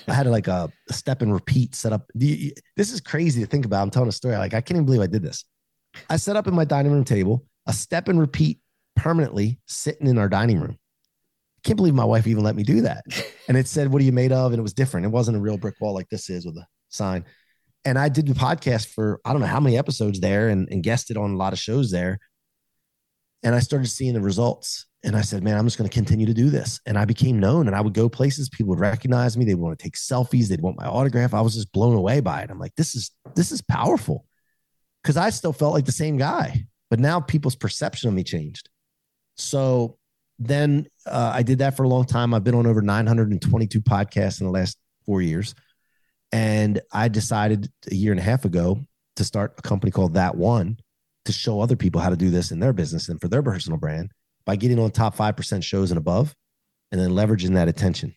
I 0.08 0.14
had 0.14 0.28
like 0.28 0.48
a, 0.48 0.72
a 0.90 0.94
step 0.94 1.22
and 1.22 1.32
repeat 1.32 1.76
setup. 1.76 2.10
This 2.16 2.92
is 2.92 3.02
crazy 3.02 3.42
to 3.42 3.48
think 3.48 3.66
about. 3.66 3.84
I'm 3.84 3.92
telling 3.92 4.10
a 4.10 4.14
story. 4.14 4.36
Like, 4.36 4.54
I 4.54 4.62
can't 4.62 4.78
even 4.78 4.86
believe 4.86 5.02
I 5.02 5.08
did 5.08 5.22
this. 5.22 5.46
I 6.10 6.18
set 6.18 6.36
up 6.36 6.48
in 6.48 6.56
my 6.56 6.66
dining 6.66 6.92
room 6.92 7.04
table 7.04 7.46
a 7.68 7.74
step 7.74 8.08
and 8.08 8.20
repeat 8.20 8.60
permanently 8.96 9.60
sitting 9.66 10.08
in 10.08 10.18
our 10.18 10.30
dining 10.30 10.60
room. 10.60 10.78
Can't 11.64 11.78
believe 11.78 11.96
my 11.96 12.06
wife 12.06 12.28
even 12.28 12.44
let 12.44 12.56
me 12.56 12.64
do 12.64 12.82
that. 12.82 13.04
And 13.48 13.58
it 13.58 13.68
said, 13.68 13.92
What 13.92 14.02
are 14.02 14.06
you 14.06 14.12
made 14.12 14.32
of? 14.32 14.54
And 14.54 14.60
it 14.60 14.64
was 14.64 14.74
different. 14.74 15.06
It 15.06 15.10
wasn't 15.10 15.38
a 15.38 15.40
real 15.40 15.56
brick 15.56 15.76
wall 15.80 15.94
like 15.94 16.10
this 16.10 16.32
is 16.32 16.48
with 16.48 16.58
a 16.58 16.66
sign. 16.90 17.26
And 17.86 18.00
I 18.00 18.10
did 18.10 18.26
the 18.26 18.34
podcast 18.34 18.88
for 18.88 19.22
I 19.24 19.32
don't 19.32 19.40
know 19.40 19.46
how 19.46 19.60
many 19.60 19.78
episodes 19.78 20.20
there 20.20 20.50
and, 20.50 20.68
and 20.72 20.82
guested 20.82 21.16
on 21.16 21.36
a 21.36 21.38
lot 21.38 21.54
of 21.54 21.60
shows 21.60 21.92
there. 21.92 22.18
And 23.46 23.54
I 23.54 23.60
started 23.60 23.88
seeing 23.88 24.16
the 24.16 24.22
results. 24.22 24.88
And 25.04 25.16
I 25.16 25.22
said, 25.22 25.44
man, 25.44 25.56
I'm 25.56 25.68
just 25.68 25.78
going 25.78 25.88
to 25.88 25.94
continue 25.94 26.26
to 26.26 26.34
do 26.34 26.50
this. 26.50 26.82
And 26.88 26.98
I 26.98 27.06
became 27.06 27.40
known 27.40 27.68
and 27.68 27.76
I 27.76 27.82
would 27.82 27.94
go 27.94 28.10
places, 28.10 28.50
people 28.50 28.72
would 28.72 28.80
recognize 28.80 29.38
me. 29.38 29.46
They 29.46 29.54
want 29.54 29.78
to 29.78 29.84
take 29.84 29.94
selfies. 29.94 30.48
They'd 30.48 30.62
want 30.62 30.80
my 30.80 30.88
autograph. 30.88 31.36
I 31.36 31.42
was 31.42 31.54
just 31.54 31.72
blown 31.72 31.96
away 31.96 32.22
by 32.22 32.42
it. 32.42 32.50
I'm 32.50 32.60
like, 32.60 32.76
this 32.76 32.96
is, 32.96 33.12
this 33.36 33.52
is 33.52 33.62
powerful 33.62 34.26
because 35.04 35.16
I 35.16 35.30
still 35.30 35.54
felt 35.54 35.74
like 35.74 35.86
the 35.86 35.92
same 35.92 36.18
guy, 36.18 36.66
but 36.90 37.00
now 37.00 37.20
people's 37.20 37.56
perception 37.56 38.10
of 38.10 38.16
me 38.16 38.24
changed. 38.24 38.68
So 39.38 40.00
then 40.40 40.88
uh, 41.06 41.32
I 41.36 41.44
did 41.44 41.60
that 41.60 41.78
for 41.78 41.84
a 41.84 41.88
long 41.88 42.06
time. 42.06 42.34
I've 42.34 42.44
been 42.44 42.56
on 42.56 42.66
over 42.66 42.82
922 42.82 43.80
podcasts 43.82 44.42
in 44.42 44.48
the 44.48 44.52
last 44.52 44.76
four 45.06 45.22
years. 45.22 45.54
And 46.32 46.82
I 46.92 47.10
decided 47.10 47.72
a 47.92 47.94
year 47.94 48.12
and 48.12 48.20
a 48.20 48.24
half 48.24 48.44
ago 48.44 48.80
to 49.18 49.24
start 49.24 49.54
a 49.60 49.62
company 49.62 49.92
called 49.92 50.16
That 50.16 50.36
One 50.36 50.80
to 51.26 51.32
show 51.32 51.60
other 51.60 51.76
people 51.76 52.02
how 52.02 52.10
to 52.10 52.16
do 52.16 52.30
this 52.30 52.52
in 52.52 52.60
their 52.60 52.74
business 52.74 53.10
and 53.10 53.20
for 53.20 53.28
their 53.28 53.44
personal 53.44 53.78
brand 53.78 54.12
by 54.46 54.56
getting 54.56 54.80
on 54.80 54.92
top 54.92 55.16
5% 55.16 55.64
shows 55.64 55.92
and 55.92 55.98
above 55.98 56.36
and 56.92 57.02
then 57.02 57.12
leveraging 57.12 57.56
that 57.56 57.68
attention. 57.68 58.16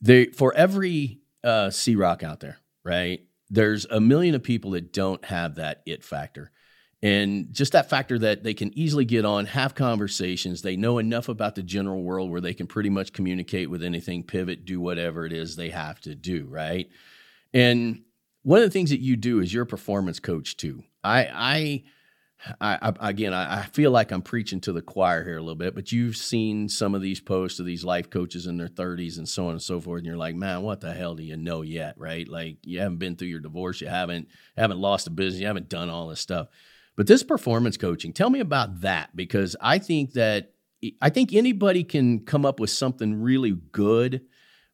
They, 0.00 0.26
for 0.26 0.54
every 0.54 1.20
uh, 1.42 1.70
C-Roc 1.70 2.22
out 2.22 2.40
there, 2.40 2.58
right? 2.84 3.20
there's 3.50 3.86
a 3.86 4.00
million 4.00 4.34
of 4.34 4.42
people 4.42 4.72
that 4.72 4.92
don't 4.92 5.24
have 5.24 5.56
that 5.56 5.82
it 5.86 6.02
factor. 6.02 6.50
And 7.02 7.52
just 7.52 7.72
that 7.72 7.90
factor 7.90 8.18
that 8.18 8.42
they 8.42 8.54
can 8.54 8.76
easily 8.78 9.04
get 9.04 9.26
on, 9.26 9.46
have 9.46 9.74
conversations. 9.74 10.62
They 10.62 10.76
know 10.76 10.98
enough 10.98 11.28
about 11.28 11.54
the 11.54 11.62
general 11.62 12.02
world 12.02 12.30
where 12.30 12.40
they 12.40 12.54
can 12.54 12.66
pretty 12.66 12.88
much 12.88 13.12
communicate 13.12 13.68
with 13.68 13.82
anything, 13.82 14.22
pivot, 14.22 14.64
do 14.64 14.80
whatever 14.80 15.26
it 15.26 15.32
is 15.32 15.54
they 15.54 15.68
have 15.68 16.00
to 16.02 16.14
do, 16.14 16.46
right? 16.48 16.88
And 17.52 18.02
one 18.42 18.58
of 18.58 18.64
the 18.64 18.70
things 18.70 18.90
that 18.90 19.00
you 19.00 19.16
do 19.16 19.40
is 19.40 19.52
you're 19.52 19.64
a 19.64 19.66
performance 19.66 20.18
coach 20.18 20.56
too. 20.56 20.82
I, 21.02 21.28
I 21.32 21.84
I, 22.60 22.78
I, 22.82 23.08
again, 23.10 23.32
I, 23.32 23.60
I, 23.60 23.62
feel 23.62 23.90
like 23.90 24.12
I'm 24.12 24.22
preaching 24.22 24.60
to 24.62 24.72
the 24.72 24.82
choir 24.82 25.24
here 25.24 25.38
a 25.38 25.40
little 25.40 25.54
bit, 25.54 25.74
but 25.74 25.92
you've 25.92 26.16
seen 26.16 26.68
some 26.68 26.94
of 26.94 27.00
these 27.00 27.20
posts 27.20 27.58
of 27.58 27.66
these 27.66 27.84
life 27.84 28.10
coaches 28.10 28.46
in 28.46 28.58
their 28.58 28.68
30s 28.68 29.16
and 29.16 29.28
so 29.28 29.46
on 29.46 29.52
and 29.52 29.62
so 29.62 29.80
forth, 29.80 29.98
and 29.98 30.06
you're 30.06 30.16
like, 30.16 30.34
man, 30.34 30.62
what 30.62 30.80
the 30.80 30.92
hell 30.92 31.14
do 31.14 31.22
you 31.22 31.36
know 31.36 31.62
yet, 31.62 31.94
right? 31.96 32.28
Like 32.28 32.58
you 32.62 32.80
haven't 32.80 32.98
been 32.98 33.16
through 33.16 33.28
your 33.28 33.40
divorce, 33.40 33.80
you 33.80 33.88
haven't 33.88 34.28
haven't 34.56 34.78
lost 34.78 35.06
a 35.06 35.10
business, 35.10 35.40
you 35.40 35.46
haven't 35.46 35.68
done 35.68 35.88
all 35.88 36.08
this 36.08 36.20
stuff. 36.20 36.48
But 36.96 37.06
this 37.06 37.22
performance 37.22 37.76
coaching, 37.76 38.12
tell 38.12 38.30
me 38.30 38.40
about 38.40 38.82
that 38.82 39.16
because 39.16 39.56
I 39.60 39.78
think 39.78 40.12
that 40.12 40.52
I 41.00 41.08
think 41.08 41.32
anybody 41.32 41.82
can 41.82 42.24
come 42.26 42.44
up 42.44 42.60
with 42.60 42.70
something 42.70 43.22
really 43.22 43.52
good, 43.72 44.20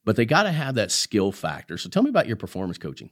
but 0.05 0.17
they 0.17 0.27
got 0.27 0.43
to 0.43 0.53
have 0.53 0.75
that 0.75 0.91
skill 0.91 1.31
factor. 1.31 1.79
So 1.79 1.89
tell 1.89 2.03
me 2.03 2.11
about 2.11 2.27
your 2.27 2.37
performance 2.37 2.79
coaching. 2.79 3.11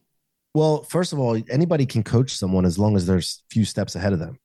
Well, 0.52 0.82
first 0.82 1.12
of 1.12 1.20
all, 1.20 1.40
anybody 1.48 1.86
can 1.86 2.02
coach 2.02 2.32
someone 2.32 2.64
as 2.64 2.78
long 2.78 2.96
as 2.96 3.06
there's 3.06 3.42
a 3.48 3.54
few 3.54 3.64
steps 3.64 3.94
ahead 3.94 4.12
of 4.12 4.18
them 4.18 4.40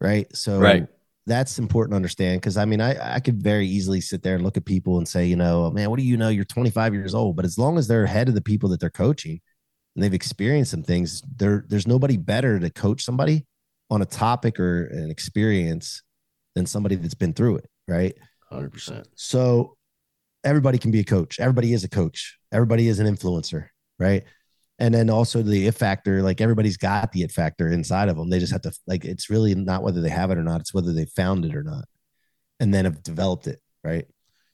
right? 0.00 0.26
So 0.34 0.58
right. 0.58 0.86
that's 1.26 1.58
important 1.58 1.92
to 1.92 1.96
understand 1.96 2.40
because 2.40 2.56
I 2.56 2.64
mean, 2.64 2.80
I, 2.80 3.16
I 3.16 3.20
could 3.20 3.42
very 3.42 3.66
easily 3.66 4.00
sit 4.00 4.22
there 4.22 4.34
and 4.34 4.44
look 4.44 4.56
at 4.56 4.64
people 4.64 4.98
and 4.98 5.08
say, 5.08 5.26
you 5.26 5.36
know, 5.36 5.66
oh, 5.66 5.70
man, 5.70 5.90
what 5.90 5.98
do 5.98 6.04
you 6.04 6.16
know? 6.16 6.28
You're 6.28 6.44
25 6.44 6.94
years 6.94 7.14
old, 7.14 7.36
but 7.36 7.44
as 7.44 7.58
long 7.58 7.78
as 7.78 7.88
they're 7.88 8.04
ahead 8.04 8.28
of 8.28 8.34
the 8.34 8.40
people 8.40 8.68
that 8.70 8.80
they're 8.80 8.90
coaching 8.90 9.40
and 9.94 10.02
they've 10.02 10.14
experienced 10.14 10.70
some 10.70 10.82
things, 10.82 11.22
there 11.36 11.64
there's 11.68 11.86
nobody 11.86 12.16
better 12.16 12.58
to 12.58 12.70
coach 12.70 13.02
somebody 13.02 13.46
on 13.90 14.02
a 14.02 14.06
topic 14.06 14.58
or 14.58 14.86
an 14.86 15.10
experience 15.10 16.02
than 16.54 16.66
somebody 16.66 16.96
that's 16.96 17.14
been 17.14 17.32
through 17.32 17.56
it, 17.56 17.68
right? 17.88 18.14
100%. 18.52 19.04
So 19.14 19.76
everybody 20.44 20.78
can 20.78 20.90
be 20.90 21.00
a 21.00 21.04
coach. 21.04 21.40
Everybody 21.40 21.72
is 21.72 21.84
a 21.84 21.88
coach. 21.88 22.38
Everybody 22.52 22.88
is 22.88 23.00
an 23.00 23.06
influencer, 23.06 23.68
right? 23.98 24.24
And 24.78 24.92
then 24.92 25.08
also 25.08 25.42
the 25.42 25.66
it 25.66 25.74
factor 25.74 26.22
like 26.22 26.40
everybody's 26.40 26.76
got 26.76 27.12
the 27.12 27.22
it 27.22 27.30
factor 27.30 27.68
inside 27.68 28.08
of 28.08 28.16
them 28.16 28.28
they 28.28 28.38
just 28.38 28.52
have 28.52 28.62
to 28.62 28.72
like 28.86 29.04
it's 29.04 29.30
really 29.30 29.54
not 29.54 29.82
whether 29.82 30.00
they 30.00 30.08
have 30.08 30.30
it 30.30 30.38
or 30.38 30.42
not 30.42 30.60
it's 30.60 30.74
whether 30.74 30.92
they 30.92 31.04
found 31.04 31.44
it 31.44 31.54
or 31.54 31.62
not 31.62 31.84
and 32.60 32.72
then 32.74 32.84
have 32.84 33.02
developed 33.02 33.46
it 33.46 33.60
right? 33.84 34.06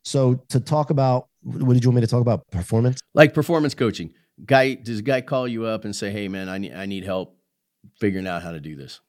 So 0.03 0.43
to 0.49 0.61
talk 0.61 0.91
about 0.91 1.29
what 1.43 1.73
did 1.73 1.83
you 1.83 1.91
want 1.91 1.97
me 1.97 2.01
to 2.03 2.07
talk 2.07 2.21
about? 2.21 2.47
Performance? 2.51 3.01
Like 3.15 3.33
performance 3.33 3.75
coaching. 3.75 4.13
Guy 4.45 4.75
does 4.75 4.99
a 4.99 5.03
guy 5.03 5.23
call 5.23 5.49
you 5.49 5.65
up 5.65 5.85
and 5.85 5.95
say 5.95 6.11
hey 6.11 6.29
man 6.29 6.49
i 6.49 6.59
need 6.59 6.73
i 6.73 6.87
need 6.87 7.05
help 7.05 7.37
figuring 7.99 8.27
out 8.27 8.43
how 8.43 8.53
to 8.53 8.61
do 8.61 8.77
this? 8.77 9.01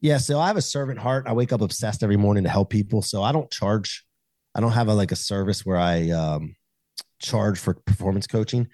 Yeah 0.00 0.18
so 0.18 0.38
i 0.38 0.46
have 0.48 0.56
a 0.56 0.62
servant 0.62 0.98
heart. 0.98 1.26
I 1.26 1.32
wake 1.32 1.52
up 1.52 1.60
obsessed 1.60 2.02
every 2.02 2.16
morning 2.16 2.44
to 2.44 2.50
help 2.50 2.70
people. 2.70 3.02
So 3.02 3.22
i 3.22 3.32
don't 3.32 3.50
charge 3.50 4.04
i 4.54 4.60
don't 4.60 4.72
have 4.72 4.88
a 4.88 4.94
like 4.94 5.12
a 5.12 5.16
service 5.16 5.64
where 5.64 5.76
i 5.78 6.10
um 6.10 6.56
charge 7.20 7.58
for 7.58 7.74
performance 7.74 8.26
coaching 8.26 8.66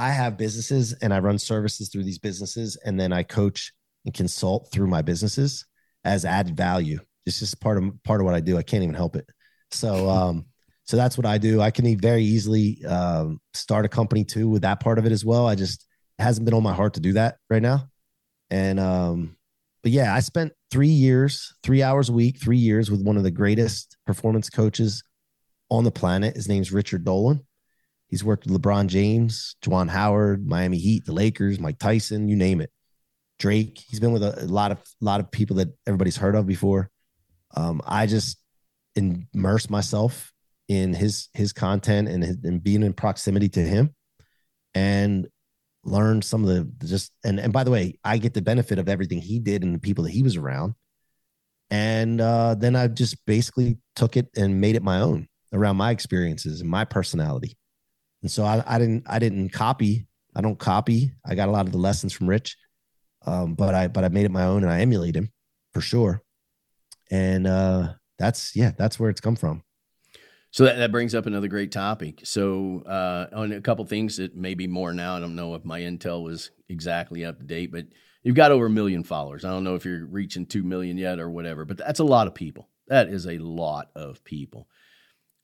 I 0.00 0.08
have 0.12 0.38
businesses 0.38 0.94
and 0.94 1.12
I 1.12 1.18
run 1.18 1.38
services 1.38 1.90
through 1.90 2.04
these 2.04 2.18
businesses, 2.18 2.78
and 2.86 2.98
then 2.98 3.12
I 3.12 3.22
coach 3.22 3.70
and 4.06 4.14
consult 4.14 4.70
through 4.72 4.86
my 4.86 5.02
businesses 5.02 5.66
as 6.04 6.24
added 6.24 6.56
value. 6.56 7.00
It's 7.26 7.38
just 7.38 7.60
part 7.60 7.76
of 7.76 8.02
part 8.02 8.22
of 8.22 8.24
what 8.24 8.34
I 8.34 8.40
do. 8.40 8.56
I 8.56 8.62
can't 8.62 8.82
even 8.82 8.94
help 8.94 9.14
it. 9.14 9.26
So, 9.70 10.08
um, 10.18 10.46
so 10.84 10.96
that's 10.96 11.18
what 11.18 11.26
I 11.26 11.36
do. 11.36 11.60
I 11.60 11.70
can 11.70 11.98
very 11.98 12.24
easily 12.24 12.82
um, 12.86 13.40
start 13.52 13.84
a 13.84 13.90
company 13.90 14.24
too 14.24 14.48
with 14.48 14.62
that 14.62 14.80
part 14.80 14.98
of 14.98 15.04
it 15.04 15.12
as 15.12 15.22
well. 15.22 15.46
I 15.46 15.54
just 15.54 15.86
it 16.18 16.22
hasn't 16.22 16.46
been 16.46 16.54
on 16.54 16.62
my 16.62 16.72
heart 16.72 16.94
to 16.94 17.00
do 17.00 17.12
that 17.12 17.36
right 17.50 17.60
now. 17.60 17.90
And 18.48 18.80
um, 18.80 19.36
but 19.82 19.92
yeah, 19.92 20.14
I 20.14 20.20
spent 20.20 20.54
three 20.70 20.88
years, 20.88 21.54
three 21.62 21.82
hours 21.82 22.08
a 22.08 22.14
week, 22.14 22.40
three 22.40 22.56
years 22.56 22.90
with 22.90 23.02
one 23.02 23.18
of 23.18 23.22
the 23.22 23.30
greatest 23.30 23.98
performance 24.06 24.48
coaches 24.48 25.04
on 25.68 25.84
the 25.84 25.92
planet. 25.92 26.36
His 26.36 26.48
name's 26.48 26.72
Richard 26.72 27.04
Dolan. 27.04 27.44
He's 28.10 28.24
worked 28.24 28.44
with 28.44 28.60
LeBron 28.60 28.88
James, 28.88 29.54
Juwan 29.62 29.88
Howard, 29.88 30.44
Miami 30.44 30.78
Heat, 30.78 31.04
the 31.06 31.12
Lakers, 31.12 31.60
Mike 31.60 31.78
Tyson, 31.78 32.28
you 32.28 32.34
name 32.34 32.60
it. 32.60 32.70
Drake. 33.38 33.80
He's 33.88 34.00
been 34.00 34.12
with 34.12 34.24
a, 34.24 34.44
a 34.44 34.46
lot 34.46 34.72
of 34.72 34.78
a 34.78 35.04
lot 35.04 35.20
of 35.20 35.30
people 35.30 35.56
that 35.56 35.68
everybody's 35.86 36.16
heard 36.16 36.34
of 36.34 36.46
before. 36.46 36.90
Um, 37.56 37.80
I 37.86 38.06
just 38.06 38.38
immerse 38.96 39.70
myself 39.70 40.32
in 40.68 40.92
his 40.92 41.28
his 41.34 41.52
content 41.52 42.08
and, 42.08 42.22
his, 42.22 42.36
and 42.42 42.62
being 42.62 42.82
in 42.82 42.92
proximity 42.92 43.48
to 43.50 43.60
him, 43.60 43.94
and 44.74 45.28
learn 45.84 46.20
some 46.20 46.42
of 46.42 46.48
the 46.48 46.86
just 46.86 47.12
and 47.24 47.38
and 47.38 47.52
by 47.52 47.62
the 47.62 47.70
way, 47.70 47.98
I 48.04 48.18
get 48.18 48.34
the 48.34 48.42
benefit 48.42 48.80
of 48.80 48.88
everything 48.88 49.20
he 49.20 49.38
did 49.38 49.62
and 49.62 49.74
the 49.74 49.78
people 49.78 50.04
that 50.04 50.10
he 50.10 50.24
was 50.24 50.36
around. 50.36 50.74
And 51.70 52.20
uh, 52.20 52.56
then 52.56 52.74
I 52.74 52.88
just 52.88 53.24
basically 53.24 53.78
took 53.94 54.16
it 54.16 54.28
and 54.36 54.60
made 54.60 54.74
it 54.74 54.82
my 54.82 55.00
own 55.00 55.28
around 55.52 55.76
my 55.76 55.92
experiences 55.92 56.60
and 56.60 56.68
my 56.68 56.84
personality. 56.84 57.56
And 58.22 58.30
so 58.30 58.44
I, 58.44 58.62
I 58.66 58.78
didn't 58.78 59.04
I 59.06 59.18
didn't 59.18 59.50
copy. 59.50 60.06
I 60.34 60.40
don't 60.40 60.58
copy. 60.58 61.12
I 61.24 61.34
got 61.34 61.48
a 61.48 61.52
lot 61.52 61.66
of 61.66 61.72
the 61.72 61.78
lessons 61.78 62.12
from 62.12 62.28
Rich, 62.28 62.56
um, 63.26 63.54
but 63.54 63.74
I 63.74 63.88
but 63.88 64.04
I 64.04 64.08
made 64.08 64.24
it 64.24 64.30
my 64.30 64.44
own 64.44 64.62
and 64.62 64.72
I 64.72 64.80
emulate 64.80 65.16
him 65.16 65.30
for 65.72 65.80
sure. 65.80 66.22
And 67.10 67.46
uh, 67.46 67.94
that's 68.18 68.54
yeah, 68.54 68.72
that's 68.76 68.98
where 68.98 69.10
it's 69.10 69.20
come 69.20 69.36
from. 69.36 69.62
So 70.52 70.64
that, 70.64 70.76
that 70.78 70.92
brings 70.92 71.14
up 71.14 71.26
another 71.26 71.46
great 71.46 71.70
topic. 71.70 72.20
So 72.24 72.82
uh, 72.82 73.26
on 73.32 73.52
a 73.52 73.60
couple 73.60 73.84
things 73.84 74.16
that 74.16 74.34
may 74.34 74.54
be 74.54 74.66
more 74.66 74.92
now. 74.92 75.16
I 75.16 75.20
don't 75.20 75.36
know 75.36 75.54
if 75.54 75.64
my 75.64 75.80
intel 75.80 76.24
was 76.24 76.50
exactly 76.68 77.24
up 77.24 77.38
to 77.38 77.44
date, 77.44 77.70
but 77.70 77.86
you've 78.24 78.34
got 78.34 78.50
over 78.50 78.66
a 78.66 78.70
million 78.70 79.04
followers. 79.04 79.44
I 79.44 79.50
don't 79.50 79.62
know 79.62 79.76
if 79.76 79.84
you're 79.84 80.06
reaching 80.06 80.46
two 80.46 80.64
million 80.64 80.98
yet 80.98 81.20
or 81.20 81.30
whatever, 81.30 81.64
but 81.64 81.78
that's 81.78 82.00
a 82.00 82.04
lot 82.04 82.26
of 82.26 82.34
people. 82.34 82.68
That 82.88 83.08
is 83.08 83.26
a 83.26 83.38
lot 83.38 83.90
of 83.94 84.24
people. 84.24 84.68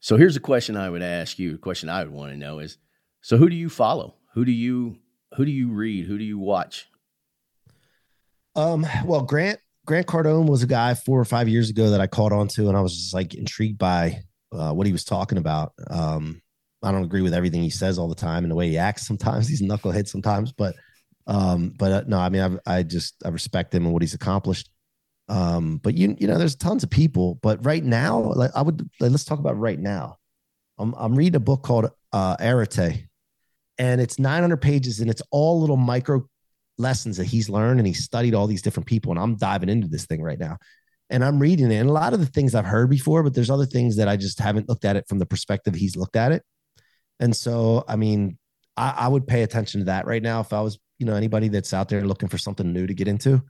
So 0.06 0.16
here's 0.16 0.36
a 0.36 0.40
question 0.40 0.76
I 0.76 0.88
would 0.88 1.02
ask 1.02 1.36
you. 1.36 1.56
A 1.56 1.58
question 1.58 1.88
I 1.88 2.04
would 2.04 2.12
want 2.12 2.30
to 2.30 2.38
know 2.38 2.60
is: 2.60 2.78
So 3.22 3.36
who 3.36 3.50
do 3.50 3.56
you 3.56 3.68
follow? 3.68 4.14
Who 4.34 4.44
do 4.44 4.52
you 4.52 4.98
who 5.34 5.44
do 5.44 5.50
you 5.50 5.72
read? 5.72 6.06
Who 6.06 6.16
do 6.16 6.22
you 6.22 6.38
watch? 6.38 6.86
Um, 8.54 8.86
well, 9.04 9.22
Grant 9.22 9.58
Grant 9.84 10.06
Cardone 10.06 10.48
was 10.48 10.62
a 10.62 10.68
guy 10.68 10.94
four 10.94 11.18
or 11.18 11.25
five 11.25 11.48
years 11.48 11.70
ago 11.70 11.90
that 11.90 12.00
I 12.00 12.06
caught 12.06 12.30
on 12.30 12.46
to, 12.50 12.68
and 12.68 12.76
I 12.76 12.82
was 12.82 12.96
just 12.96 13.14
like 13.14 13.34
intrigued 13.34 13.78
by 13.78 14.22
uh, 14.52 14.70
what 14.70 14.86
he 14.86 14.92
was 14.92 15.02
talking 15.02 15.38
about. 15.38 15.72
Um, 15.90 16.40
I 16.84 16.92
don't 16.92 17.02
agree 17.02 17.22
with 17.22 17.34
everything 17.34 17.64
he 17.64 17.70
says 17.70 17.98
all 17.98 18.08
the 18.08 18.14
time 18.14 18.44
and 18.44 18.50
the 18.52 18.54
way 18.54 18.68
he 18.68 18.78
acts 18.78 19.08
sometimes. 19.08 19.48
He's 19.48 19.60
knucklehead 19.60 20.06
sometimes, 20.06 20.52
but 20.52 20.76
um, 21.26 21.75
but 21.76 21.90
uh, 21.90 22.04
no, 22.06 22.20
I 22.20 22.28
mean, 22.28 22.42
I've, 22.42 22.60
I 22.64 22.82
just 22.84 23.16
I 23.25 23.30
respect 23.30 23.75
him 23.75 23.86
and 23.86 23.92
what 23.92 24.02
he's 24.02 24.14
accomplished. 24.14 24.70
Um, 25.28 25.78
but 25.78 25.95
you 25.95 26.16
you 26.18 26.26
know, 26.26 26.38
there's 26.38 26.54
tons 26.56 26.85
of 26.85 26.90
people, 26.90 27.38
but 27.42 27.64
right 27.64 27.83
now, 27.83 28.21
like, 28.21 28.52
I 28.54 28.62
would 28.62 28.88
like, 29.00 29.11
let's 29.11 29.25
talk 29.25 29.38
about 29.38 29.59
right 29.59 29.78
now. 29.78 30.18
I'm 30.78 30.95
I'm 30.97 31.14
reading 31.16 31.37
a 31.37 31.40
book 31.40 31.62
called 31.62 31.90
uh, 32.12 32.37
Arete, 32.40 33.06
and 33.78 34.00
it's 34.00 34.18
900 34.18 34.59
pages, 34.59 35.00
and 35.00 35.11
it's 35.11 35.23
all 35.30 35.61
little 35.61 35.76
micro 35.76 36.26
lessons 36.78 37.16
that 37.16 37.25
he's 37.25 37.49
learned, 37.49 37.80
and 37.80 37.87
he 37.87 37.95
studied 37.95 38.35
all 38.35 38.47
these 38.47 38.62
different 38.62 38.87
people, 38.87 39.11
and 39.11 39.18
I'm 39.18 39.37
diving 39.37 39.68
into 39.68 39.88
this 39.88 40.06
thing 40.06 40.23
right 40.23 40.38
now, 40.38 40.59
and 41.11 41.25
I'm 41.25 41.40
reading 41.40 41.73
it, 41.73 41.76
and 41.76 41.90
a 41.90 41.92
lot 41.92 42.14
of 42.14 42.21
the 42.21 42.26
things 42.26 42.54
I've 42.54 42.66
heard 42.66 42.90
before, 42.90 43.23
but 43.23 43.35
there's 43.35 43.50
other 43.50 43.66
things 43.66 43.97
that 43.97 44.09
I 44.09 44.16
just 44.16 44.38
haven't 44.38 44.68
looked 44.68 44.85
at 44.85 44.97
it 44.97 45.09
from 45.09 45.18
the 45.18 45.26
perspective 45.26 45.75
he's 45.75 45.97
looked 45.97 46.16
at 46.16 46.30
it, 46.30 46.45
and 47.18 47.35
so 47.35 47.85
I 47.88 47.97
mean, 47.97 48.38
I, 48.76 48.95
I 48.97 49.09
would 49.09 49.26
pay 49.26 49.42
attention 49.42 49.80
to 49.80 49.87
that 49.87 50.06
right 50.06 50.23
now 50.23 50.40
if 50.40 50.52
I 50.52 50.61
was 50.61 50.78
you 50.99 51.06
know 51.06 51.14
anybody 51.14 51.49
that's 51.49 51.75
out 51.75 51.88
there 51.88 52.04
looking 52.04 52.28
for 52.28 52.38
something 52.38 52.73
new 52.73 52.87
to 52.87 52.95
get 52.95 53.09
into. 53.09 53.42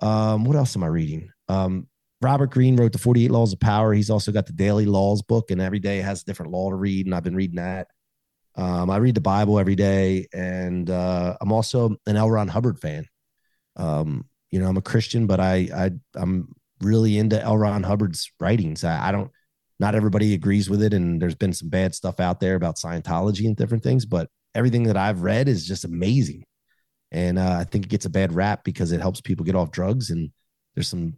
Um, 0.00 0.44
what 0.44 0.56
else 0.56 0.76
am 0.76 0.84
I 0.84 0.88
reading? 0.88 1.30
Um, 1.48 1.88
Robert 2.20 2.50
Greene 2.50 2.76
wrote 2.76 2.92
the 2.92 2.98
48 2.98 3.30
Laws 3.30 3.52
of 3.52 3.60
Power. 3.60 3.92
He's 3.92 4.10
also 4.10 4.32
got 4.32 4.46
the 4.46 4.52
Daily 4.52 4.86
Laws 4.86 5.22
book, 5.22 5.50
and 5.50 5.60
every 5.60 5.78
day 5.78 5.98
has 5.98 6.22
a 6.22 6.24
different 6.24 6.52
law 6.52 6.70
to 6.70 6.76
read. 6.76 7.06
And 7.06 7.14
I've 7.14 7.24
been 7.24 7.36
reading 7.36 7.56
that. 7.56 7.88
Um, 8.56 8.90
I 8.90 8.96
read 8.96 9.14
the 9.14 9.20
Bible 9.20 9.58
every 9.58 9.76
day, 9.76 10.26
and 10.32 10.90
uh, 10.90 11.36
I'm 11.40 11.52
also 11.52 11.96
an 12.06 12.16
L. 12.16 12.28
Ron 12.28 12.48
Hubbard 12.48 12.80
fan. 12.80 13.06
Um, 13.76 14.26
you 14.50 14.58
know, 14.58 14.68
I'm 14.68 14.76
a 14.76 14.82
Christian, 14.82 15.26
but 15.26 15.38
I, 15.38 15.68
I 15.74 15.90
I'm 16.16 16.54
really 16.80 17.18
into 17.18 17.40
L. 17.40 17.56
Ron 17.56 17.84
Hubbard's 17.84 18.30
writings. 18.40 18.82
I, 18.82 19.08
I 19.08 19.12
don't. 19.12 19.30
Not 19.80 19.94
everybody 19.94 20.34
agrees 20.34 20.68
with 20.68 20.82
it, 20.82 20.92
and 20.92 21.22
there's 21.22 21.36
been 21.36 21.52
some 21.52 21.68
bad 21.68 21.94
stuff 21.94 22.18
out 22.18 22.40
there 22.40 22.56
about 22.56 22.78
Scientology 22.78 23.46
and 23.46 23.54
different 23.54 23.84
things. 23.84 24.06
But 24.06 24.28
everything 24.56 24.84
that 24.84 24.96
I've 24.96 25.22
read 25.22 25.48
is 25.48 25.64
just 25.64 25.84
amazing 25.84 26.44
and 27.10 27.38
uh, 27.38 27.56
I 27.60 27.64
think 27.64 27.84
it 27.84 27.90
gets 27.90 28.06
a 28.06 28.10
bad 28.10 28.34
rap 28.34 28.64
because 28.64 28.92
it 28.92 29.00
helps 29.00 29.20
people 29.20 29.44
get 29.44 29.54
off 29.54 29.70
drugs. 29.70 30.10
And 30.10 30.30
there's 30.74 30.88
some 30.88 31.14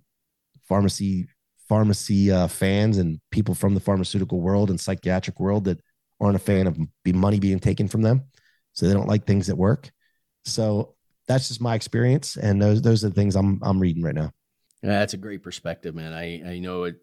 pharmacy 0.68 1.28
pharmacy 1.68 2.32
uh, 2.32 2.48
fans 2.48 2.98
and 2.98 3.20
people 3.30 3.54
from 3.54 3.74
the 3.74 3.80
pharmaceutical 3.80 4.40
world 4.40 4.70
and 4.70 4.80
psychiatric 4.80 5.38
world 5.38 5.64
that 5.64 5.80
aren't 6.20 6.36
a 6.36 6.40
fan 6.40 6.66
of 6.66 6.76
be 7.04 7.12
money 7.12 7.38
being 7.38 7.60
taken 7.60 7.86
from 7.88 8.02
them, 8.02 8.24
so 8.72 8.86
they 8.86 8.92
don't 8.92 9.08
like 9.08 9.26
things 9.26 9.46
that 9.46 9.56
work. 9.56 9.90
So 10.44 10.94
that's 11.28 11.48
just 11.48 11.60
my 11.60 11.74
experience, 11.74 12.36
and 12.36 12.60
those 12.60 12.82
those 12.82 13.04
are 13.04 13.08
the 13.08 13.14
things 13.14 13.36
I'm 13.36 13.60
I'm 13.62 13.78
reading 13.78 14.02
right 14.02 14.14
now. 14.14 14.32
Yeah, 14.82 14.98
that's 14.98 15.14
a 15.14 15.18
great 15.18 15.42
perspective, 15.42 15.94
man. 15.94 16.12
I 16.12 16.54
I 16.54 16.58
know 16.58 16.84
it. 16.84 16.96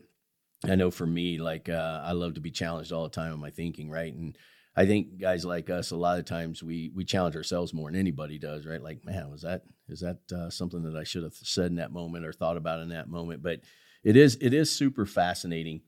I 0.65 0.75
know 0.75 0.91
for 0.91 1.06
me, 1.06 1.38
like 1.38 1.70
uh, 1.70 2.01
I 2.03 2.12
love 2.13 2.34
to 2.34 2.41
be 2.41 2.51
challenged 2.51 2.91
all 2.91 3.03
the 3.03 3.10
time 3.10 3.34
in 3.34 3.39
my 3.39 3.51
thinking, 3.51 3.89
right? 3.89 4.13
And 4.13 4.38
I 4.78 4.86
think 4.86 5.20
guys 5.20 5.44
like 5.44 5.72
us, 5.72 5.90
a 5.90 5.96
lot 5.96 6.20
of 6.20 6.26
times 6.26 6.62
we 6.62 6.92
we 6.94 7.04
challenge 7.04 7.36
ourselves 7.36 7.74
more 7.74 7.90
than 7.90 8.00
anybody 8.00 8.38
does, 8.38 8.68
right? 8.68 8.82
Like, 8.82 9.04
man, 9.04 9.32
was 9.32 9.42
that 9.42 9.64
is 9.90 10.02
that 10.02 10.20
uh, 10.32 10.52
something 10.52 10.84
that 10.84 10.96
I 10.96 11.04
should 11.04 11.24
have 11.24 11.34
said 11.34 11.72
in 11.72 11.78
that 11.78 11.92
moment 11.92 12.26
or 12.26 12.32
thought 12.32 12.58
about 12.58 12.82
in 12.82 12.90
that 12.90 13.10
moment? 13.10 13.42
But 13.42 13.62
it 14.04 14.16
is 14.16 14.38
it 14.40 14.54
is 14.54 14.72
super 14.72 15.08
fascinating. 15.08 15.82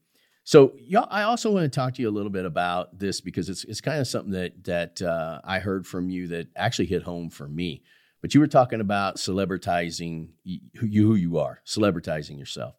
So, 0.43 0.73
yeah, 0.79 1.01
I 1.01 1.21
also 1.21 1.51
want 1.51 1.71
to 1.71 1.79
talk 1.79 1.93
to 1.93 2.01
you 2.01 2.09
a 2.09 2.11
little 2.11 2.31
bit 2.31 2.45
about 2.45 2.97
this 2.97 3.21
because 3.21 3.47
it's 3.47 3.63
it's 3.65 3.79
kind 3.79 3.99
of 3.99 4.07
something 4.07 4.31
that 4.31 4.63
that 4.63 5.01
uh, 5.03 5.39
I 5.43 5.59
heard 5.59 5.85
from 5.85 6.09
you 6.09 6.27
that 6.29 6.47
actually 6.55 6.87
hit 6.87 7.03
home 7.03 7.29
for 7.29 7.47
me. 7.47 7.83
But 8.21 8.33
you 8.33 8.39
were 8.39 8.47
talking 8.47 8.81
about 8.81 9.17
celebritizing 9.17 10.29
you, 10.43 10.59
who 10.79 11.13
you 11.13 11.37
are, 11.37 11.61
celebritizing 11.65 12.39
yourself. 12.39 12.75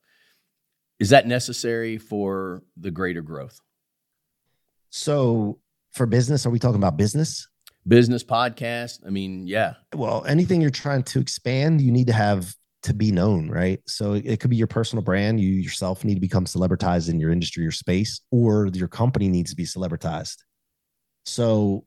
Is 0.98 1.10
that 1.10 1.28
necessary 1.28 1.98
for 1.98 2.64
the 2.76 2.90
greater 2.90 3.22
growth? 3.22 3.60
So 4.90 5.60
for 5.92 6.06
business? 6.06 6.46
Are 6.46 6.50
we 6.50 6.58
talking 6.58 6.76
about 6.76 6.96
business? 6.96 7.48
Business 7.86 8.22
podcast. 8.22 9.00
I 9.06 9.10
mean, 9.10 9.46
yeah. 9.46 9.74
Well, 9.94 10.24
anything 10.26 10.60
you're 10.60 10.70
trying 10.70 11.02
to 11.04 11.20
expand, 11.20 11.80
you 11.80 11.90
need 11.90 12.06
to 12.08 12.12
have 12.12 12.54
to 12.82 12.94
be 12.94 13.12
known, 13.12 13.48
right? 13.50 13.80
So 13.86 14.14
it 14.14 14.40
could 14.40 14.50
be 14.50 14.56
your 14.56 14.66
personal 14.66 15.02
brand. 15.02 15.40
You 15.40 15.48
yourself 15.48 16.04
need 16.04 16.14
to 16.14 16.20
become 16.20 16.44
celebritized 16.44 17.10
in 17.10 17.20
your 17.20 17.30
industry 17.30 17.66
or 17.66 17.70
space, 17.70 18.20
or 18.30 18.68
your 18.72 18.88
company 18.88 19.28
needs 19.28 19.50
to 19.50 19.56
be 19.56 19.64
celebritized. 19.64 20.36
So, 21.24 21.84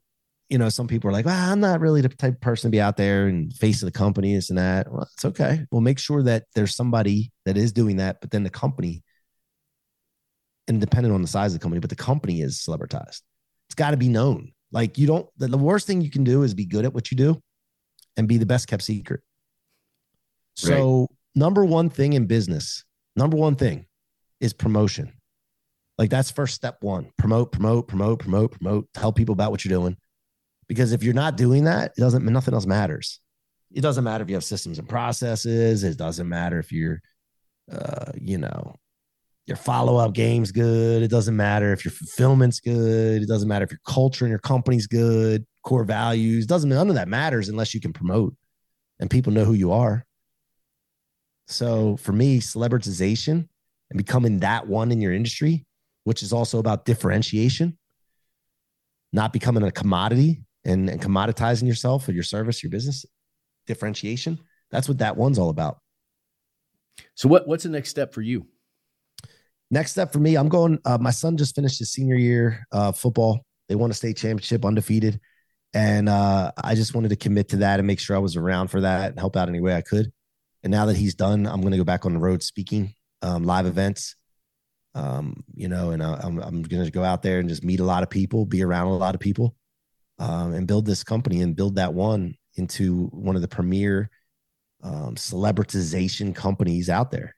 you 0.48 0.58
know, 0.58 0.68
some 0.68 0.86
people 0.86 1.10
are 1.10 1.12
like, 1.12 1.26
well, 1.26 1.52
I'm 1.52 1.60
not 1.60 1.80
really 1.80 2.00
the 2.00 2.08
type 2.08 2.34
of 2.34 2.40
person 2.40 2.70
to 2.70 2.72
be 2.72 2.80
out 2.80 2.96
there 2.96 3.26
and 3.26 3.52
face 3.52 3.82
of 3.82 3.86
the 3.86 3.98
company, 3.98 4.34
this 4.34 4.50
and 4.50 4.58
that. 4.58 4.90
Well, 4.90 5.08
it's 5.12 5.24
okay. 5.24 5.66
Well, 5.70 5.80
make 5.80 5.98
sure 5.98 6.22
that 6.24 6.44
there's 6.54 6.76
somebody 6.76 7.32
that 7.44 7.56
is 7.56 7.72
doing 7.72 7.96
that, 7.96 8.20
but 8.20 8.30
then 8.30 8.44
the 8.44 8.50
company, 8.50 9.02
and 10.68 10.80
depending 10.80 11.12
on 11.12 11.22
the 11.22 11.28
size 11.28 11.52
of 11.52 11.60
the 11.60 11.62
company, 11.62 11.80
but 11.80 11.90
the 11.90 11.96
company 11.96 12.40
is 12.40 12.58
celebritized 12.58 13.22
it's 13.74 13.80
got 13.82 13.90
to 13.90 13.96
be 13.96 14.08
known. 14.08 14.52
Like 14.70 14.98
you 14.98 15.08
don't, 15.08 15.28
the, 15.36 15.48
the 15.48 15.58
worst 15.58 15.88
thing 15.88 16.00
you 16.00 16.10
can 16.10 16.22
do 16.22 16.44
is 16.44 16.54
be 16.54 16.64
good 16.64 16.84
at 16.84 16.94
what 16.94 17.10
you 17.10 17.16
do 17.16 17.42
and 18.16 18.28
be 18.28 18.38
the 18.38 18.46
best 18.46 18.68
kept 18.68 18.84
secret. 18.84 19.20
So, 20.54 21.00
right. 21.00 21.08
number 21.34 21.64
one 21.64 21.90
thing 21.90 22.12
in 22.12 22.26
business, 22.26 22.84
number 23.16 23.36
one 23.36 23.56
thing 23.56 23.86
is 24.40 24.52
promotion. 24.52 25.12
Like 25.98 26.08
that's 26.08 26.30
first 26.30 26.54
step 26.54 26.76
one 26.82 27.10
promote, 27.18 27.50
promote, 27.50 27.88
promote, 27.88 28.20
promote, 28.20 28.52
promote, 28.52 28.86
tell 28.94 29.12
people 29.12 29.32
about 29.32 29.50
what 29.50 29.64
you're 29.64 29.76
doing. 29.76 29.96
Because 30.68 30.92
if 30.92 31.02
you're 31.02 31.14
not 31.14 31.36
doing 31.36 31.64
that, 31.64 31.94
it 31.96 32.00
doesn't, 32.00 32.24
nothing 32.24 32.54
else 32.54 32.66
matters. 32.66 33.18
It 33.72 33.80
doesn't 33.80 34.04
matter 34.04 34.22
if 34.22 34.30
you 34.30 34.36
have 34.36 34.44
systems 34.44 34.78
and 34.78 34.88
processes. 34.88 35.82
It 35.82 35.98
doesn't 35.98 36.28
matter 36.28 36.60
if 36.60 36.70
you're, 36.70 37.00
uh, 37.72 38.12
you 38.20 38.38
know, 38.38 38.76
your 39.46 39.56
follow 39.56 39.96
up 39.96 40.14
game's 40.14 40.52
good. 40.52 41.02
It 41.02 41.08
doesn't 41.08 41.36
matter 41.36 41.72
if 41.72 41.84
your 41.84 41.92
fulfillment's 41.92 42.60
good. 42.60 43.22
It 43.22 43.28
doesn't 43.28 43.48
matter 43.48 43.64
if 43.64 43.70
your 43.70 43.80
culture 43.86 44.24
and 44.24 44.30
your 44.30 44.38
company's 44.38 44.86
good, 44.86 45.46
core 45.62 45.84
values. 45.84 46.46
Doesn't 46.46 46.70
none 46.70 46.88
of 46.88 46.94
that 46.94 47.08
matters 47.08 47.48
unless 47.48 47.74
you 47.74 47.80
can 47.80 47.92
promote 47.92 48.34
and 48.98 49.10
people 49.10 49.32
know 49.32 49.44
who 49.44 49.52
you 49.52 49.72
are. 49.72 50.06
So 51.46 51.96
for 51.98 52.12
me, 52.12 52.40
celebritization 52.40 53.48
and 53.90 53.98
becoming 53.98 54.40
that 54.40 54.66
one 54.66 54.90
in 54.90 55.00
your 55.00 55.12
industry, 55.12 55.66
which 56.04 56.22
is 56.22 56.32
also 56.32 56.58
about 56.58 56.86
differentiation, 56.86 57.76
not 59.12 59.32
becoming 59.32 59.62
a 59.62 59.70
commodity 59.70 60.42
and, 60.64 60.88
and 60.88 61.02
commoditizing 61.02 61.66
yourself 61.66 62.08
or 62.08 62.12
your 62.12 62.22
service, 62.22 62.62
your 62.62 62.70
business, 62.70 63.04
differentiation. 63.66 64.38
That's 64.70 64.88
what 64.88 64.98
that 64.98 65.16
one's 65.16 65.38
all 65.38 65.50
about. 65.50 65.78
So 67.14 67.28
what 67.28 67.46
what's 67.46 67.64
the 67.64 67.70
next 67.70 67.90
step 67.90 68.14
for 68.14 68.22
you? 68.22 68.46
Next 69.74 69.90
step 69.90 70.12
for 70.12 70.20
me, 70.20 70.36
I'm 70.36 70.48
going. 70.48 70.78
Uh, 70.84 70.98
my 70.98 71.10
son 71.10 71.36
just 71.36 71.56
finished 71.56 71.80
his 71.80 71.90
senior 71.90 72.14
year 72.14 72.64
uh, 72.70 72.92
football. 72.92 73.44
They 73.68 73.74
won 73.74 73.90
a 73.90 73.94
state 73.94 74.16
championship, 74.16 74.64
undefeated, 74.64 75.18
and 75.72 76.08
uh, 76.08 76.52
I 76.62 76.76
just 76.76 76.94
wanted 76.94 77.08
to 77.08 77.16
commit 77.16 77.48
to 77.48 77.56
that 77.56 77.80
and 77.80 77.86
make 77.88 77.98
sure 77.98 78.14
I 78.14 78.20
was 78.20 78.36
around 78.36 78.68
for 78.68 78.82
that 78.82 79.10
and 79.10 79.18
help 79.18 79.36
out 79.36 79.48
any 79.48 79.58
way 79.58 79.74
I 79.74 79.80
could. 79.80 80.12
And 80.62 80.70
now 80.70 80.86
that 80.86 80.96
he's 80.96 81.16
done, 81.16 81.48
I'm 81.48 81.60
going 81.60 81.72
to 81.72 81.76
go 81.76 81.82
back 81.82 82.06
on 82.06 82.12
the 82.12 82.20
road 82.20 82.44
speaking, 82.44 82.94
um, 83.20 83.42
live 83.42 83.66
events. 83.66 84.14
Um, 84.94 85.42
you 85.56 85.66
know, 85.66 85.90
and 85.90 86.00
uh, 86.00 86.20
I'm 86.22 86.38
I'm 86.38 86.62
going 86.62 86.84
to 86.84 86.90
go 86.92 87.02
out 87.02 87.22
there 87.22 87.40
and 87.40 87.48
just 87.48 87.64
meet 87.64 87.80
a 87.80 87.84
lot 87.84 88.04
of 88.04 88.10
people, 88.10 88.46
be 88.46 88.62
around 88.62 88.86
a 88.86 88.96
lot 88.96 89.16
of 89.16 89.20
people, 89.20 89.56
um, 90.20 90.54
and 90.54 90.68
build 90.68 90.86
this 90.86 91.02
company 91.02 91.40
and 91.40 91.56
build 91.56 91.74
that 91.74 91.94
one 91.94 92.36
into 92.54 93.06
one 93.06 93.34
of 93.34 93.42
the 93.42 93.48
premier 93.48 94.08
um, 94.84 95.16
celebritization 95.16 96.32
companies 96.32 96.88
out 96.88 97.10
there 97.10 97.34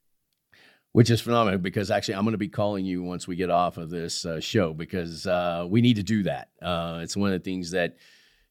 which 0.97 1.11
is 1.11 1.21
phenomenal 1.21 1.59
because 1.59 1.91
actually 1.91 2.15
I'm 2.15 2.23
going 2.23 2.33
to 2.33 2.39
be 2.39 2.49
calling 2.49 2.87
you 2.87 3.03
once 3.03 3.29
we 3.29 3.37
get 3.37 3.51
off 3.51 3.77
of 3.77 3.91
this 3.91 4.25
uh, 4.25 4.41
show 4.41 4.73
because 4.73 5.27
uh, 5.27 5.67
we 5.69 5.83
need 5.83 5.97
to 5.97 6.03
do 6.03 6.23
that. 6.23 6.49
Uh, 6.63 7.01
it's 7.03 7.15
one 7.15 7.31
of 7.31 7.39
the 7.39 7.45
things 7.45 7.73
that 7.73 7.99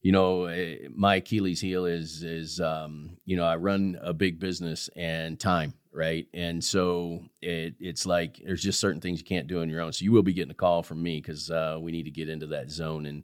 you 0.04 0.12
know 0.12 0.46
eh, 0.46 0.76
my 0.94 1.16
Achilles 1.16 1.60
heel 1.60 1.86
is 1.86 2.22
is 2.22 2.60
um, 2.60 3.18
you 3.26 3.36
know 3.36 3.46
I 3.46 3.56
run 3.56 3.98
a 4.00 4.14
big 4.14 4.40
business 4.40 4.92
and 4.96 5.40
time 5.40 5.74
right 5.92 6.28
and 6.36 6.64
so 6.64 7.24
it, 7.42 7.74
it's 7.80 8.06
like 8.06 8.40
there's 8.46 8.62
just 8.62 8.80
certain 8.80 9.02
things 9.02 9.18
you 9.18 9.26
can't 9.26 9.48
do 9.48 9.62
on 9.62 9.70
your 9.70 9.82
own. 9.82 9.92
So 9.92 10.04
you 10.04 10.12
will 10.12 10.22
be 10.22 10.34
getting 10.34 10.52
a 10.52 10.54
call 10.54 10.84
from 10.84 11.02
me 11.02 11.20
because 11.20 11.50
uh, 11.50 11.80
we 11.82 11.92
need 11.92 12.04
to 12.04 12.12
get 12.12 12.30
into 12.30 12.46
that 12.48 12.70
zone 12.70 13.08
and 13.08 13.24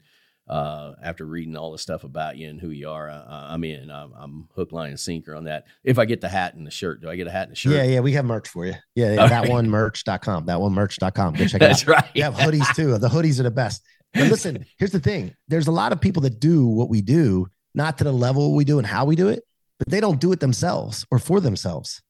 uh, 0.51 0.95
after 1.01 1.25
reading 1.25 1.55
all 1.55 1.71
the 1.71 1.77
stuff 1.77 2.03
about 2.03 2.35
you 2.35 2.49
and 2.49 2.59
who 2.59 2.71
you 2.71 2.89
are, 2.89 3.09
uh, 3.09 3.23
I'm 3.25 3.63
in. 3.63 3.89
I'm, 3.89 4.11
I'm, 4.13 4.49
hook, 4.53 4.73
line, 4.73 4.89
and 4.89 4.99
sinker 4.99 5.33
on 5.33 5.45
that. 5.45 5.65
If 5.85 5.97
I 5.97 6.03
get 6.03 6.19
the 6.19 6.27
hat 6.27 6.55
and 6.55 6.67
the 6.67 6.71
shirt, 6.71 7.01
do 7.01 7.09
I 7.09 7.15
get 7.15 7.25
a 7.25 7.31
hat 7.31 7.43
and 7.43 7.53
a 7.53 7.55
shirt? 7.55 7.71
Yeah, 7.71 7.83
yeah, 7.83 7.99
we 8.01 8.11
have 8.13 8.25
merch 8.25 8.49
for 8.49 8.65
you. 8.65 8.73
Yeah, 8.93 9.13
yeah 9.13 9.27
that 9.27 9.47
one 9.47 9.69
merch.com. 9.69 10.47
That 10.47 10.59
one 10.59 10.73
merch.com. 10.73 11.35
Go 11.35 11.45
check 11.45 11.55
it 11.55 11.59
That's 11.59 11.83
out. 11.83 11.87
right. 11.87 12.05
We 12.13 12.19
have 12.19 12.35
hoodies 12.35 12.75
too. 12.75 12.97
The 12.97 13.07
hoodies 13.07 13.39
are 13.39 13.43
the 13.43 13.51
best. 13.51 13.81
But 14.13 14.27
listen, 14.27 14.65
here's 14.77 14.91
the 14.91 14.99
thing 14.99 15.33
there's 15.47 15.67
a 15.67 15.71
lot 15.71 15.93
of 15.93 16.01
people 16.01 16.21
that 16.23 16.41
do 16.41 16.67
what 16.67 16.89
we 16.89 17.01
do, 17.01 17.47
not 17.73 17.97
to 17.99 18.03
the 18.03 18.11
level 18.11 18.53
we 18.53 18.65
do 18.65 18.77
and 18.77 18.85
how 18.85 19.05
we 19.05 19.15
do 19.15 19.29
it, 19.29 19.43
but 19.79 19.87
they 19.87 20.01
don't 20.01 20.19
do 20.19 20.33
it 20.33 20.41
themselves 20.41 21.05
or 21.11 21.17
for 21.17 21.39
themselves. 21.39 22.01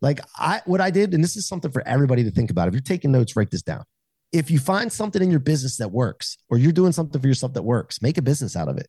Like 0.00 0.20
I, 0.38 0.62
what 0.64 0.80
I 0.80 0.90
did, 0.90 1.12
and 1.12 1.22
this 1.22 1.36
is 1.36 1.46
something 1.46 1.70
for 1.70 1.86
everybody 1.86 2.24
to 2.24 2.30
think 2.30 2.50
about. 2.50 2.68
If 2.68 2.74
you're 2.74 2.80
taking 2.80 3.12
notes, 3.12 3.36
write 3.36 3.50
this 3.50 3.62
down 3.62 3.84
if 4.36 4.50
you 4.50 4.58
find 4.58 4.92
something 4.92 5.22
in 5.22 5.30
your 5.30 5.40
business 5.40 5.78
that 5.78 5.90
works 5.90 6.36
or 6.48 6.58
you're 6.58 6.72
doing 6.72 6.92
something 6.92 7.20
for 7.20 7.26
yourself 7.26 7.54
that 7.54 7.62
works, 7.62 8.02
make 8.02 8.18
a 8.18 8.22
business 8.22 8.56
out 8.56 8.68
of 8.68 8.76
it. 8.76 8.88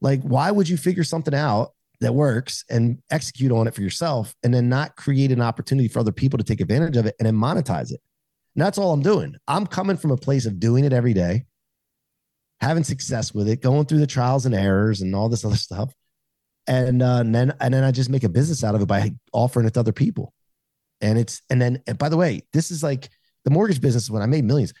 Like, 0.00 0.20
why 0.22 0.50
would 0.50 0.68
you 0.68 0.76
figure 0.76 1.04
something 1.04 1.34
out 1.34 1.72
that 2.00 2.14
works 2.14 2.64
and 2.68 2.98
execute 3.10 3.52
on 3.52 3.66
it 3.66 3.74
for 3.74 3.82
yourself 3.82 4.34
and 4.42 4.52
then 4.52 4.68
not 4.68 4.96
create 4.96 5.32
an 5.32 5.40
opportunity 5.40 5.88
for 5.88 6.00
other 6.00 6.12
people 6.12 6.38
to 6.38 6.44
take 6.44 6.60
advantage 6.60 6.96
of 6.96 7.06
it 7.06 7.14
and 7.18 7.26
then 7.26 7.36
monetize 7.36 7.92
it? 7.92 8.00
And 8.54 8.64
that's 8.64 8.76
all 8.76 8.92
I'm 8.92 9.02
doing. 9.02 9.36
I'm 9.48 9.66
coming 9.66 9.96
from 9.96 10.10
a 10.10 10.16
place 10.16 10.44
of 10.44 10.60
doing 10.60 10.84
it 10.84 10.92
every 10.92 11.14
day, 11.14 11.46
having 12.60 12.84
success 12.84 13.32
with 13.32 13.48
it, 13.48 13.62
going 13.62 13.86
through 13.86 14.00
the 14.00 14.06
trials 14.06 14.44
and 14.44 14.54
errors 14.54 15.00
and 15.00 15.14
all 15.14 15.28
this 15.28 15.44
other 15.46 15.56
stuff. 15.56 15.92
And, 16.66 17.02
uh, 17.02 17.18
and 17.20 17.34
then 17.34 17.54
and 17.60 17.74
then 17.74 17.82
I 17.82 17.90
just 17.90 18.10
make 18.10 18.22
a 18.22 18.28
business 18.28 18.62
out 18.62 18.74
of 18.74 18.82
it 18.82 18.86
by 18.86 19.12
offering 19.32 19.66
it 19.66 19.74
to 19.74 19.80
other 19.80 19.92
people. 19.92 20.32
And 21.00 21.18
it's 21.18 21.42
and 21.50 21.60
then 21.60 21.82
and 21.88 21.98
by 21.98 22.08
the 22.08 22.16
way, 22.16 22.42
this 22.52 22.70
is 22.70 22.82
like 22.84 23.08
the 23.44 23.50
mortgage 23.50 23.80
business 23.80 24.10
when 24.10 24.22
I 24.22 24.26
made 24.26 24.44
millions. 24.44 24.72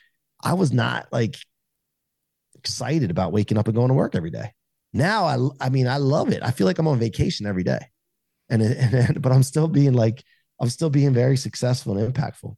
I 0.42 0.54
was 0.54 0.72
not 0.72 1.08
like 1.12 1.36
excited 2.54 3.10
about 3.10 3.32
waking 3.32 3.58
up 3.58 3.66
and 3.66 3.74
going 3.74 3.88
to 3.88 3.94
work 3.94 4.14
every 4.14 4.30
day. 4.30 4.52
Now 4.92 5.24
I 5.24 5.66
I 5.66 5.68
mean 5.70 5.86
I 5.86 5.96
love 5.96 6.30
it. 6.30 6.42
I 6.42 6.50
feel 6.50 6.66
like 6.66 6.78
I'm 6.78 6.88
on 6.88 6.98
vacation 6.98 7.46
every 7.46 7.64
day. 7.64 7.80
And, 8.48 8.62
and, 8.62 9.22
but 9.22 9.32
I'm 9.32 9.42
still 9.42 9.68
being 9.68 9.94
like 9.94 10.22
I'm 10.60 10.68
still 10.68 10.90
being 10.90 11.12
very 11.12 11.36
successful 11.36 11.96
and 11.96 12.12
impactful. 12.12 12.54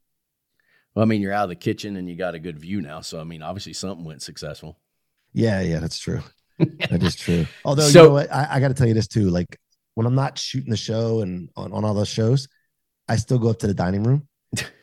Well, 0.95 1.03
I 1.03 1.07
mean, 1.07 1.21
you're 1.21 1.33
out 1.33 1.45
of 1.45 1.49
the 1.49 1.57
kitchen 1.57 1.97
and 1.97 2.09
you 2.09 2.17
got 2.17 2.35
a 2.35 2.39
good 2.39 2.59
view 2.59 2.81
now. 2.81 3.01
So, 3.01 3.21
I 3.21 3.25
mean, 3.25 3.43
obviously 3.43 3.73
something 3.73 4.05
went 4.05 4.23
successful. 4.23 4.79
Yeah, 5.33 5.61
yeah, 5.61 5.81
that's 5.81 5.99
true. 5.99 6.21
that 6.59 7.03
is 7.03 7.17
true. 7.17 7.47
Although, 7.65 7.89
so, 7.89 8.03
you 8.03 8.09
know 8.09 8.15
what? 8.15 8.33
I, 8.33 8.47
I 8.51 8.61
got 8.61 8.69
to 8.69 8.75
tell 8.75 8.87
you 8.87 8.95
this 8.95 9.09
too. 9.09 9.31
Like 9.31 9.59
when 9.95 10.07
I'm 10.07 10.15
not 10.15 10.39
shooting 10.39 10.71
the 10.71 10.77
show 10.77 11.23
and 11.23 11.49
on, 11.57 11.73
on 11.73 11.85
all 11.85 11.95
those 11.95 12.09
shows, 12.09 12.47
I 13.09 13.17
still 13.17 13.39
go 13.39 13.51
up 13.51 13.59
to 13.61 13.67
the 13.67 13.75
dining 13.75 14.05
room 14.05 14.29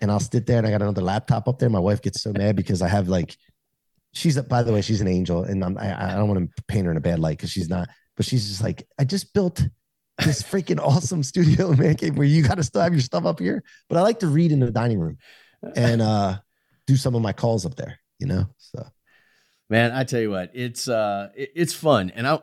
and 0.01 0.11
I'll 0.11 0.19
sit 0.19 0.45
there 0.45 0.57
and 0.57 0.67
I 0.67 0.71
got 0.71 0.81
another 0.81 1.01
laptop 1.01 1.47
up 1.47 1.59
there. 1.59 1.69
My 1.69 1.79
wife 1.79 2.01
gets 2.01 2.21
so 2.21 2.31
mad 2.31 2.55
because 2.55 2.81
I 2.81 2.87
have 2.87 3.07
like, 3.07 3.35
she's, 4.13 4.39
by 4.41 4.63
the 4.63 4.73
way, 4.73 4.81
she's 4.81 5.01
an 5.01 5.07
angel 5.07 5.43
and 5.43 5.63
I'm, 5.63 5.77
I, 5.77 6.13
I 6.13 6.15
don't 6.15 6.27
want 6.27 6.55
to 6.55 6.63
paint 6.67 6.85
her 6.85 6.91
in 6.91 6.97
a 6.97 7.01
bad 7.01 7.19
light 7.19 7.37
because 7.37 7.51
she's 7.51 7.69
not, 7.69 7.89
but 8.17 8.25
she's 8.25 8.47
just 8.47 8.63
like, 8.63 8.87
I 8.99 9.03
just 9.03 9.33
built 9.33 9.65
this 10.23 10.43
freaking 10.43 10.79
awesome 10.83 11.23
studio 11.23 11.73
man 11.73 11.95
cave 11.95 12.17
where 12.17 12.27
you 12.27 12.43
got 12.43 12.55
to 12.55 12.63
still 12.63 12.81
have 12.81 12.93
your 12.93 13.01
stuff 13.01 13.25
up 13.25 13.39
here. 13.39 13.63
But 13.89 13.97
I 13.97 14.01
like 14.01 14.19
to 14.19 14.27
read 14.27 14.51
in 14.51 14.59
the 14.59 14.71
dining 14.71 14.99
room 14.99 15.17
and 15.75 16.01
uh, 16.01 16.37
do 16.87 16.95
some 16.95 17.15
of 17.15 17.21
my 17.21 17.33
calls 17.33 17.65
up 17.65 17.75
there, 17.75 17.99
you 18.19 18.27
know? 18.27 18.47
So, 18.57 18.85
man, 19.69 19.91
I 19.91 20.03
tell 20.03 20.21
you 20.21 20.31
what, 20.31 20.51
it's, 20.53 20.87
uh, 20.87 21.29
it, 21.35 21.51
it's 21.55 21.73
fun. 21.73 22.11
And 22.13 22.27
I, 22.27 22.39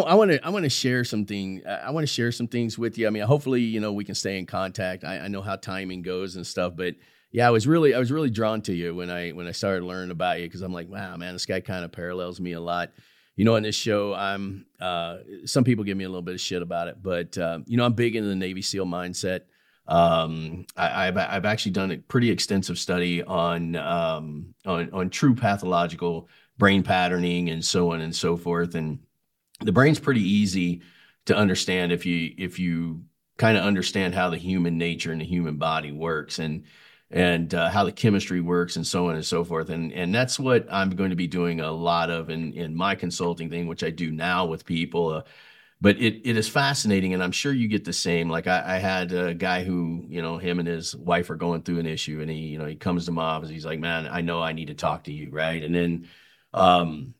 I 0.00 0.14
want 0.14 0.30
to 0.30 0.44
I 0.44 0.48
want 0.48 0.64
to 0.64 0.70
share 0.70 1.04
something. 1.04 1.62
I 1.66 1.90
want 1.90 2.04
to 2.04 2.12
share 2.12 2.32
some 2.32 2.48
things 2.48 2.78
with 2.78 2.96
you. 2.96 3.06
I 3.06 3.10
mean, 3.10 3.24
hopefully, 3.24 3.60
you 3.60 3.78
know, 3.80 3.92
we 3.92 4.04
can 4.04 4.14
stay 4.14 4.38
in 4.38 4.46
contact. 4.46 5.04
I, 5.04 5.18
I, 5.18 5.28
know 5.28 5.42
how 5.42 5.56
timing 5.56 6.00
goes 6.00 6.36
and 6.36 6.46
stuff, 6.46 6.74
but 6.74 6.94
yeah, 7.30 7.46
I 7.46 7.50
was 7.50 7.66
really 7.66 7.94
I 7.94 7.98
was 7.98 8.10
really 8.10 8.30
drawn 8.30 8.62
to 8.62 8.72
you 8.72 8.94
when 8.94 9.10
I 9.10 9.30
when 9.30 9.46
I 9.46 9.52
started 9.52 9.84
learning 9.84 10.10
about 10.10 10.40
you 10.40 10.46
because 10.46 10.62
I'm 10.62 10.72
like, 10.72 10.88
wow, 10.88 11.16
man, 11.16 11.34
this 11.34 11.46
guy 11.46 11.60
kind 11.60 11.84
of 11.84 11.92
parallels 11.92 12.40
me 12.40 12.52
a 12.52 12.60
lot. 12.60 12.90
You 13.36 13.44
know, 13.44 13.56
on 13.56 13.62
this 13.62 13.74
show, 13.74 14.14
I'm. 14.14 14.66
Uh, 14.80 15.18
some 15.44 15.64
people 15.64 15.84
give 15.84 15.96
me 15.96 16.04
a 16.04 16.08
little 16.08 16.22
bit 16.22 16.34
of 16.34 16.40
shit 16.40 16.62
about 16.62 16.88
it, 16.88 17.02
but 17.02 17.36
uh, 17.36 17.60
you 17.66 17.76
know, 17.76 17.84
I'm 17.84 17.94
big 17.94 18.16
into 18.16 18.28
the 18.28 18.36
Navy 18.36 18.62
SEAL 18.62 18.86
mindset. 18.86 19.42
Um, 19.86 20.66
I, 20.76 21.06
have 21.06 21.16
I've 21.16 21.44
actually 21.44 21.72
done 21.72 21.90
a 21.90 21.96
pretty 21.96 22.30
extensive 22.30 22.78
study 22.78 23.22
on 23.22 23.76
um, 23.76 24.54
on 24.64 24.90
on 24.92 25.10
true 25.10 25.34
pathological 25.34 26.28
brain 26.58 26.82
patterning 26.82 27.50
and 27.50 27.64
so 27.64 27.92
on 27.92 28.00
and 28.00 28.14
so 28.14 28.36
forth, 28.36 28.74
and 28.74 29.00
the 29.64 29.72
brain's 29.72 30.00
pretty 30.00 30.22
easy 30.22 30.82
to 31.26 31.36
understand 31.36 31.92
if 31.92 32.06
you 32.06 32.34
if 32.38 32.58
you 32.58 33.04
kind 33.38 33.56
of 33.56 33.64
understand 33.64 34.14
how 34.14 34.30
the 34.30 34.36
human 34.36 34.78
nature 34.78 35.12
and 35.12 35.20
the 35.20 35.24
human 35.26 35.56
body 35.56 35.92
works 35.92 36.38
and 36.38 36.64
and 37.10 37.54
uh, 37.54 37.68
how 37.68 37.84
the 37.84 37.92
chemistry 37.92 38.40
works 38.40 38.76
and 38.76 38.86
so 38.86 39.08
on 39.08 39.14
and 39.14 39.24
so 39.24 39.44
forth. 39.44 39.70
And 39.70 39.92
and 39.92 40.14
that's 40.14 40.38
what 40.38 40.66
I'm 40.70 40.90
going 40.90 41.10
to 41.10 41.16
be 41.16 41.26
doing 41.26 41.60
a 41.60 41.70
lot 41.70 42.10
of 42.10 42.30
in 42.30 42.52
in 42.54 42.74
my 42.74 42.94
consulting 42.94 43.50
thing 43.50 43.66
which 43.66 43.84
I 43.84 43.90
do 43.90 44.10
now 44.10 44.46
with 44.46 44.64
people 44.64 45.08
uh, 45.10 45.22
but 45.80 45.96
it, 46.00 46.20
it 46.24 46.36
is 46.36 46.48
fascinating 46.48 47.12
and 47.12 47.22
i'm 47.24 47.32
sure 47.32 47.52
you 47.52 47.66
get 47.66 47.84
the 47.84 47.92
same. 47.92 48.30
Like 48.30 48.46
I, 48.46 48.76
I, 48.76 48.78
had 48.78 49.12
a 49.12 49.34
guy 49.34 49.64
who 49.64 50.04
you 50.08 50.22
know 50.22 50.38
him 50.38 50.60
and 50.60 50.68
his 50.68 50.94
wife 50.94 51.28
are 51.28 51.36
going 51.36 51.62
through 51.62 51.80
an 51.80 51.86
issue 51.86 52.20
and 52.20 52.30
he 52.30 52.36
you 52.38 52.58
know 52.58 52.66
he 52.66 52.76
comes 52.76 53.06
to 53.06 53.12
my 53.12 53.24
office 53.24 53.50
he's 53.50 53.66
like 53.66 53.80
man 53.80 54.06
i 54.06 54.20
know 54.20 54.40
i 54.40 54.52
need 54.52 54.68
to 54.68 54.74
talk 54.74 55.04
to 55.04 55.12
you 55.12 55.30
right? 55.30 55.62
And 55.62 55.74
then 55.74 56.08
um, 56.54 57.14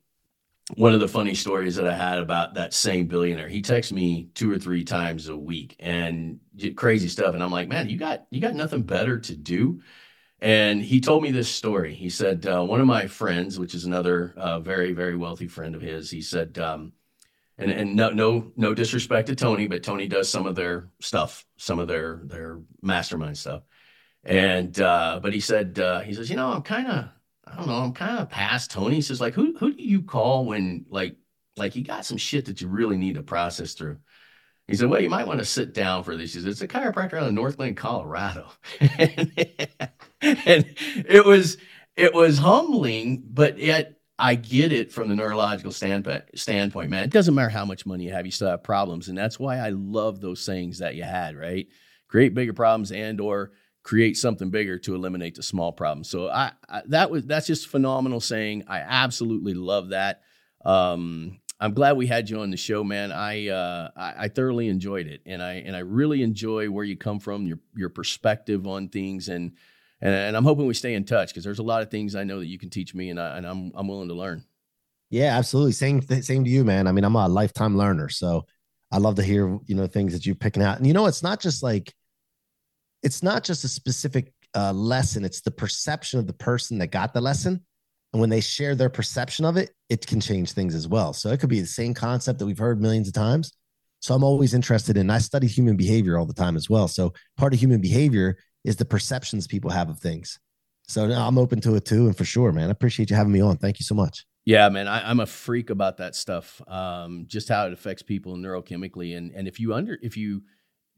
one 0.77 0.95
of 0.95 1.01
the 1.01 1.09
funny 1.09 1.35
stories 1.35 1.77
that 1.77 1.87
I 1.87 1.95
had 1.95 2.19
about 2.19 2.55
that 2.55 2.73
same 2.73 3.07
billionaire, 3.07 3.49
he 3.49 3.63
texts 3.63 3.93
me 3.93 4.29
two 4.35 4.51
or 4.51 4.59
three 4.59 4.85
times 4.85 5.29
a 5.29 5.37
week 5.37 5.77
and 5.81 6.39
crazy 6.77 7.09
stuff. 7.09 7.35
And 7.35 7.43
I'm 7.43 7.51
like, 7.51 7.69
man, 7.69 7.89
you 7.89 7.99
got 7.99 8.27
you 8.31 8.41
got 8.41 8.55
nothing 8.55 8.83
better 8.83 9.19
to 9.19 9.37
do. 9.37 9.81
And 10.41 10.83
he 10.83 11.01
told 11.01 11.23
me 11.23 11.31
this 11.31 11.49
story. 11.49 11.95
He 11.95 12.11
said 12.11 12.47
uh, 12.47 12.65
one 12.65 12.81
of 12.81 12.87
my 12.87 13.07
friends, 13.07 13.59
which 13.59 13.75
is 13.75 13.85
another 13.85 14.35
uh, 14.37 14.61
very 14.61 14.93
very 14.93 15.17
wealthy 15.17 15.49
friend 15.49 15.75
of 15.75 15.83
his, 15.83 16.11
he 16.11 16.23
said, 16.23 16.59
um, 16.59 16.93
and 17.59 17.71
and 17.71 17.97
no 17.97 18.11
no 18.11 18.53
no 18.57 18.73
disrespect 18.75 19.29
to 19.29 19.37
Tony, 19.37 19.67
but 19.67 19.83
Tony 19.83 20.09
does 20.09 20.29
some 20.29 20.47
of 20.47 20.55
their 20.55 20.91
stuff, 21.01 21.45
some 21.57 21.79
of 21.81 21.89
their 21.89 22.23
their 22.25 22.61
mastermind 22.83 23.37
stuff. 23.37 23.63
And 24.25 24.81
uh, 24.81 25.21
but 25.23 25.33
he 25.33 25.41
said 25.41 25.79
uh, 25.79 26.01
he 26.01 26.15
says, 26.15 26.31
you 26.31 26.37
know, 26.37 26.49
I'm 26.53 26.63
kind 26.63 26.87
of 26.87 27.09
I 27.47 27.57
don't 27.57 27.67
know, 27.67 27.75
I'm 27.75 27.93
kind 27.93 28.19
of 28.19 28.31
past 28.31 28.71
Tony. 28.71 28.97
He 28.97 29.03
says, 29.03 29.21
like, 29.21 29.35
who 29.35 29.57
who 29.59 29.73
do 29.73 29.83
you 29.83 30.03
call 30.03 30.47
when 30.47 30.87
like 30.89 31.17
like 31.57 31.77
you 31.77 31.85
got 31.85 32.05
some 32.05 32.17
shit 32.17 32.47
that 32.47 32.61
you 32.61 32.69
really 32.69 32.97
need 32.97 33.15
to 33.17 33.23
process 33.23 33.75
through? 33.75 33.99
He 34.69 34.77
said, 34.77 34.89
Well, 34.89 35.03
you 35.03 35.11
might 35.11 35.27
want 35.27 35.41
to 35.41 35.45
sit 35.45 35.75
down 35.75 36.05
for 36.05 36.17
this. 36.17 36.35
He 36.35 36.41
said, 36.41 36.51
It's 36.51 36.63
a 36.63 36.69
chiropractor 36.69 37.15
out 37.15 37.29
of 37.29 37.35
Northland, 37.35 37.77
Colorado. 37.77 38.49
and, 38.81 39.33
and 40.21 40.75
it 41.09 41.25
was 41.25 41.59
it 41.97 42.15
was 42.15 42.39
humbling, 42.39 43.23
but 43.27 43.59
yet 43.59 43.99
I 44.19 44.35
get 44.37 44.73
it 44.73 44.93
from 44.93 45.09
the 45.09 45.17
neurological 45.17 45.73
standpoint, 45.73 46.25
standpoint, 46.37 46.91
man. 46.91 47.05
It 47.05 47.11
doesn't 47.11 47.35
matter 47.35 47.49
how 47.49 47.65
much 47.65 47.87
money 47.87 48.05
you 48.05 48.13
have, 48.13 48.25
you 48.25 48.33
still 48.33 48.49
have 48.49 48.63
problems. 48.63 49.09
And 49.09 49.19
that's 49.19 49.39
why 49.39 49.59
I 49.59 49.71
love 49.71 50.21
those 50.21 50.41
sayings 50.41 50.79
that 50.79 50.95
you 50.95 51.03
had, 51.03 51.37
right? 51.37 51.67
Create 52.09 52.33
bigger 52.33 52.53
problems 52.53 52.93
and 52.93 53.21
or 53.21 53.53
create 53.83 54.17
something 54.17 54.51
bigger 54.51 54.79
to 54.79 54.95
eliminate 54.95 55.35
the 55.35 55.43
small 55.43 55.73
problem. 55.73 56.05
So 56.05 56.29
I, 56.29 56.53
I, 56.69 56.83
that 56.87 57.11
was 57.11 57.27
that's 57.27 57.47
just 57.47 57.69
phenomenal 57.69 58.21
saying. 58.21 58.65
I 58.69 58.79
absolutely 58.79 59.55
love 59.55 59.91
that. 59.91 60.23
Um, 60.65 61.41
I'm 61.59 61.75
glad 61.75 61.97
we 61.97 62.09
had 62.09 62.29
you 62.29 62.41
on 62.41 62.51
the 62.51 62.57
show, 62.57 62.83
man. 62.83 63.13
I, 63.13 63.49
uh, 63.49 63.91
I, 63.97 64.15
I 64.25 64.29
thoroughly 64.29 64.69
enjoyed 64.69 65.07
it, 65.07 65.21
and 65.27 65.41
I 65.41 65.55
and 65.55 65.77
I 65.77 65.81
really 65.81 66.23
enjoy 66.23 66.69
where 66.69 66.85
you 66.85 66.97
come 66.97 67.21
from, 67.21 67.47
your 67.47 67.59
your 67.77 67.89
perspective 67.89 68.67
on 68.67 68.89
things, 68.89 69.29
and 69.29 69.53
and, 70.01 70.13
and 70.13 70.37
I'm 70.37 70.45
hoping 70.45 70.67
we 70.67 70.75
stay 70.75 70.95
in 70.95 71.05
touch 71.05 71.29
because 71.29 71.45
there's 71.45 71.61
a 71.61 71.65
lot 71.65 71.83
of 71.83 71.91
things 71.91 72.17
I 72.17 72.25
know 72.25 72.41
that 72.41 72.47
you 72.47 72.59
can 72.59 72.71
teach 72.71 72.95
me, 72.95 73.11
and 73.11 73.21
I 73.21 73.37
and 73.37 73.47
I'm 73.47 73.73
I'm 73.75 73.87
willing 73.87 74.09
to 74.09 74.15
learn. 74.15 74.45
Yeah, 75.11 75.37
absolutely. 75.37 75.73
Same 75.73 76.01
th- 76.01 76.25
same 76.25 76.45
to 76.45 76.51
you, 76.51 76.65
man. 76.65 76.87
I 76.87 76.93
mean, 76.93 77.05
I'm 77.05 77.15
a 77.15 77.29
lifetime 77.29 77.77
learner, 77.77 78.09
so 78.09 78.45
I 78.91 78.99
love 78.99 79.15
to 79.17 79.23
hear 79.23 79.59
you 79.67 79.77
know 79.77 79.87
things 79.87 80.13
that 80.15 80.27
you're 80.27 80.35
picking 80.35 80.63
out, 80.65 80.79
and 80.79 80.87
you 80.87 80.93
know, 80.93 81.07
it's 81.07 81.23
not 81.23 81.41
just 81.41 81.63
like 81.63 81.95
it's 83.03 83.23
not 83.23 83.45
just 83.45 83.65
a 83.65 83.69
specific 83.69 84.33
uh, 84.55 84.73
lesson, 84.73 85.25
it's 85.25 85.41
the 85.41 85.51
perception 85.51 86.19
of 86.19 86.27
the 86.27 86.33
person 86.33 86.79
that 86.79 86.89
got 86.89 87.15
the 87.15 87.21
lesson. 87.21 87.61
And 88.13 88.21
when 88.21 88.31
they 88.31 88.41
share 88.41 88.75
their 88.75 88.91
perception 88.91 89.45
of 89.45 89.57
it, 89.57 89.71
it 89.89 90.07
can 90.07 90.21
change 90.21 90.53
things 90.53 90.75
as 90.75 90.87
well. 90.87 91.13
So 91.13 91.31
it 91.31 91.41
could 91.41 91.49
be 91.49 91.61
the 91.61 91.67
same 91.67 91.95
concept 91.95 92.39
that 92.39 92.47
we've 92.47 92.59
heard 92.59 92.81
millions 92.81 93.09
of 93.09 93.15
times. 93.15 93.53
So 94.01 94.15
I'm 94.15 94.25
always 94.25 94.53
interested 94.53 94.97
in, 94.97 95.09
I 95.09 95.19
study 95.19 95.47
human 95.47 95.77
behavior 95.77 96.19
all 96.19 96.27
the 96.27 96.35
time 96.35 96.57
as 96.57 96.69
well. 96.69 96.89
So 96.89 97.15
part 97.37 97.55
of 97.55 97.61
human 97.61 97.81
behavior 97.81 98.37
is 98.65 98.77
the 98.77 98.85
perceptions 98.85 99.47
people 99.47 99.71
have 99.71 99.89
of 99.89 99.99
things. 99.99 100.39
So 100.89 101.11
I'm 101.11 101.39
open 101.39 101.61
to 101.63 101.77
it 101.77 101.85
too. 101.85 102.07
And 102.07 102.17
for 102.17 102.25
sure, 102.25 102.53
man, 102.53 102.69
I 102.69 102.73
appreciate 102.73 103.11
you 103.11 103.17
having 103.17 103.33
me 103.33 103.41
on. 103.41 103.57
Thank 103.57 103.79
you 103.79 103.85
so 103.85 103.95
much. 103.95 104.27
Yeah, 104.45 104.69
man, 104.71 104.89
I, 104.89 105.09
am 105.11 105.21
a 105.21 105.27
freak 105.27 105.71
about 105.71 105.99
that 105.99 106.17
stuff. 106.17 106.61
Um, 106.67 107.27
just 107.29 107.49
how 107.49 107.67
it 107.67 107.73
affects 107.73 108.03
people 108.03 108.37
neurochemically, 108.37 109.17
and 109.17 109.31
and 109.31 109.47
if 109.47 109.61
you 109.61 109.73
under 109.73 109.97
if 110.03 110.17
you 110.17 110.43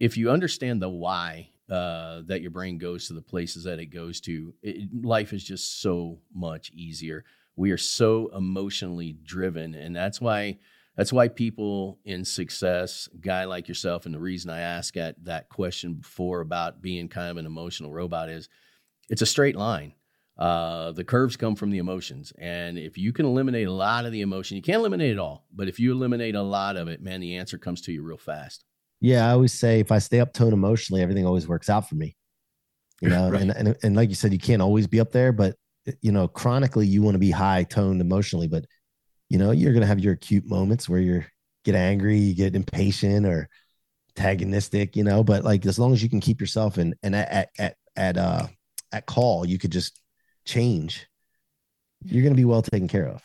if 0.01 0.17
you 0.17 0.31
understand 0.31 0.81
the 0.81 0.89
why 0.89 1.51
uh, 1.71 2.23
that 2.27 2.43
your 2.43 2.51
brain 2.51 2.79
goes 2.79 3.07
to 3.07 3.15
the 3.15 3.23
places 3.23 3.65
that 3.65 3.79
it 3.79 3.87
goes 3.87 4.21
to, 4.21 4.55
it, 4.63 4.89
life 5.05 5.33
is 5.33 5.43
just 5.43 5.81
so 5.81 6.19
much 6.35 6.71
easier. 6.73 7.25
We 7.57 7.71
are 7.71 7.79
so 7.79 8.31
emotionally 8.35 9.17
driven, 9.23 9.75
and 9.75 9.95
that's 9.95 10.21
why 10.21 10.59
that's 10.97 11.13
why 11.13 11.29
people 11.29 11.99
in 12.05 12.25
success, 12.25 13.09
guy 13.21 13.45
like 13.45 13.67
yourself, 13.67 14.07
and 14.07 14.15
the 14.15 14.21
reason 14.21 14.51
I 14.51 14.61
asked 14.61 14.97
at 14.97 15.25
that 15.25 15.49
question 15.49 15.95
before 15.95 16.41
about 16.41 16.83
being 16.83 17.09
kind 17.09 17.31
of 17.31 17.37
an 17.37 17.47
emotional 17.47 17.93
robot 17.93 18.29
is, 18.29 18.49
it's 19.09 19.23
a 19.23 19.27
straight 19.27 19.57
line. 19.57 19.95
Uh, 20.39 20.93
the 20.93 21.05
curves 21.05 21.37
come 21.37 21.57
from 21.57 21.71
the 21.71 21.79
emotions, 21.79 22.33
and 22.39 22.79
if 22.79 22.99
you 22.99 23.13
can 23.13 23.27
eliminate 23.27 23.69
a 23.69 23.73
lot 23.73 24.05
of 24.05 24.13
the 24.13 24.21
emotion, 24.21 24.57
you 24.57 24.63
can't 24.63 24.81
eliminate 24.81 25.13
it 25.13 25.19
all, 25.19 25.47
but 25.53 25.69
if 25.69 25.81
you 25.81 25.93
eliminate 25.93 26.35
a 26.35 26.43
lot 26.43 26.77
of 26.77 26.89
it, 26.89 27.01
man, 27.01 27.21
the 27.21 27.37
answer 27.37 27.57
comes 27.57 27.81
to 27.81 27.93
you 27.93 28.03
real 28.03 28.19
fast. 28.19 28.65
Yeah, 29.05 29.29
I 29.29 29.33
always 29.33 29.53
say 29.53 29.81
if 29.81 29.93
I 29.93 29.99
stay 29.99 30.19
up 30.19 30.33
tone 30.33 30.55
emotionally, 30.55 31.03
everything 31.03 31.27
always 31.27 31.47
works 31.47 31.69
out 31.69 31.87
for 31.87 31.95
me. 31.95 32.17
You 33.03 33.11
know, 33.11 33.29
right. 33.33 33.43
and, 33.43 33.51
and 33.51 33.77
and 33.83 33.95
like 33.95 34.09
you 34.09 34.15
said, 34.15 34.33
you 34.33 34.39
can't 34.39 34.63
always 34.63 34.87
be 34.87 34.99
up 34.99 35.13
there, 35.13 35.31
but 35.31 35.57
you 36.01 36.11
know, 36.11 36.27
chronically 36.27 36.87
you 36.87 37.03
want 37.03 37.15
to 37.15 37.19
be 37.19 37.31
high 37.31 37.65
toned 37.65 38.01
emotionally, 38.01 38.49
but 38.49 38.65
you 39.29 39.37
know, 39.37 39.51
you're 39.51 39.75
gonna 39.75 39.85
have 39.85 40.01
your 40.01 40.15
acute 40.15 40.47
moments 40.47 40.89
where 40.89 41.01
you're 41.01 41.27
get 41.67 41.75
angry, 41.75 42.17
you 42.17 42.35
get 42.35 42.57
impatient 42.57 43.27
or 43.27 43.51
antagonistic, 44.17 44.97
you 44.97 45.05
know, 45.05 45.23
but 45.23 45.45
like 45.45 45.67
as 45.67 45.79
long 45.79 45.93
as 45.93 46.03
you 46.03 46.09
can 46.09 46.21
keep 46.21 46.41
yourself 46.41 46.79
in 46.79 46.95
and 47.03 47.15
at 47.15 47.51
at 47.59 47.77
at 47.97 48.17
uh 48.17 48.47
at 48.91 49.05
call, 49.05 49.47
you 49.47 49.59
could 49.59 49.73
just 49.73 50.01
change. 50.47 51.07
You're 52.07 52.23
gonna 52.23 52.37
be 52.37 52.47
well 52.47 52.63
taken 52.63 52.89
care 52.89 53.09
of. 53.09 53.23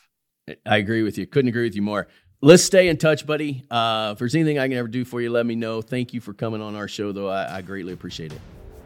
I 0.66 0.76
agree 0.76 1.04
with 1.04 1.18
you. 1.18 1.26
Couldn't 1.26 1.48
agree 1.48 1.64
with 1.64 1.76
you 1.76 1.84
more. 1.84 2.10
Let's 2.42 2.64
stay 2.64 2.88
in 2.88 2.98
touch, 2.98 3.26
buddy. 3.26 3.64
Uh, 3.70 4.12
if 4.14 4.20
there's 4.20 4.36
anything 4.36 4.60
I 4.60 4.68
can 4.68 4.78
ever 4.78 4.88
do 4.88 5.06
for 5.06 5.22
you, 5.22 5.30
let 5.30 5.46
me 5.46 5.56
know. 5.56 5.82
Thank 5.82 6.14
you 6.14 6.22
for 6.22 6.34
coming 6.34 6.62
on 6.62 6.76
our 6.76 6.88
show, 6.88 7.12
though. 7.12 7.30
I, 7.30 7.58
I 7.58 7.62
greatly 7.62 7.94
appreciate 7.94 8.32
it. 8.32 8.42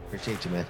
Appreciate 0.06 0.44
you, 0.44 0.50
man. 0.50 0.66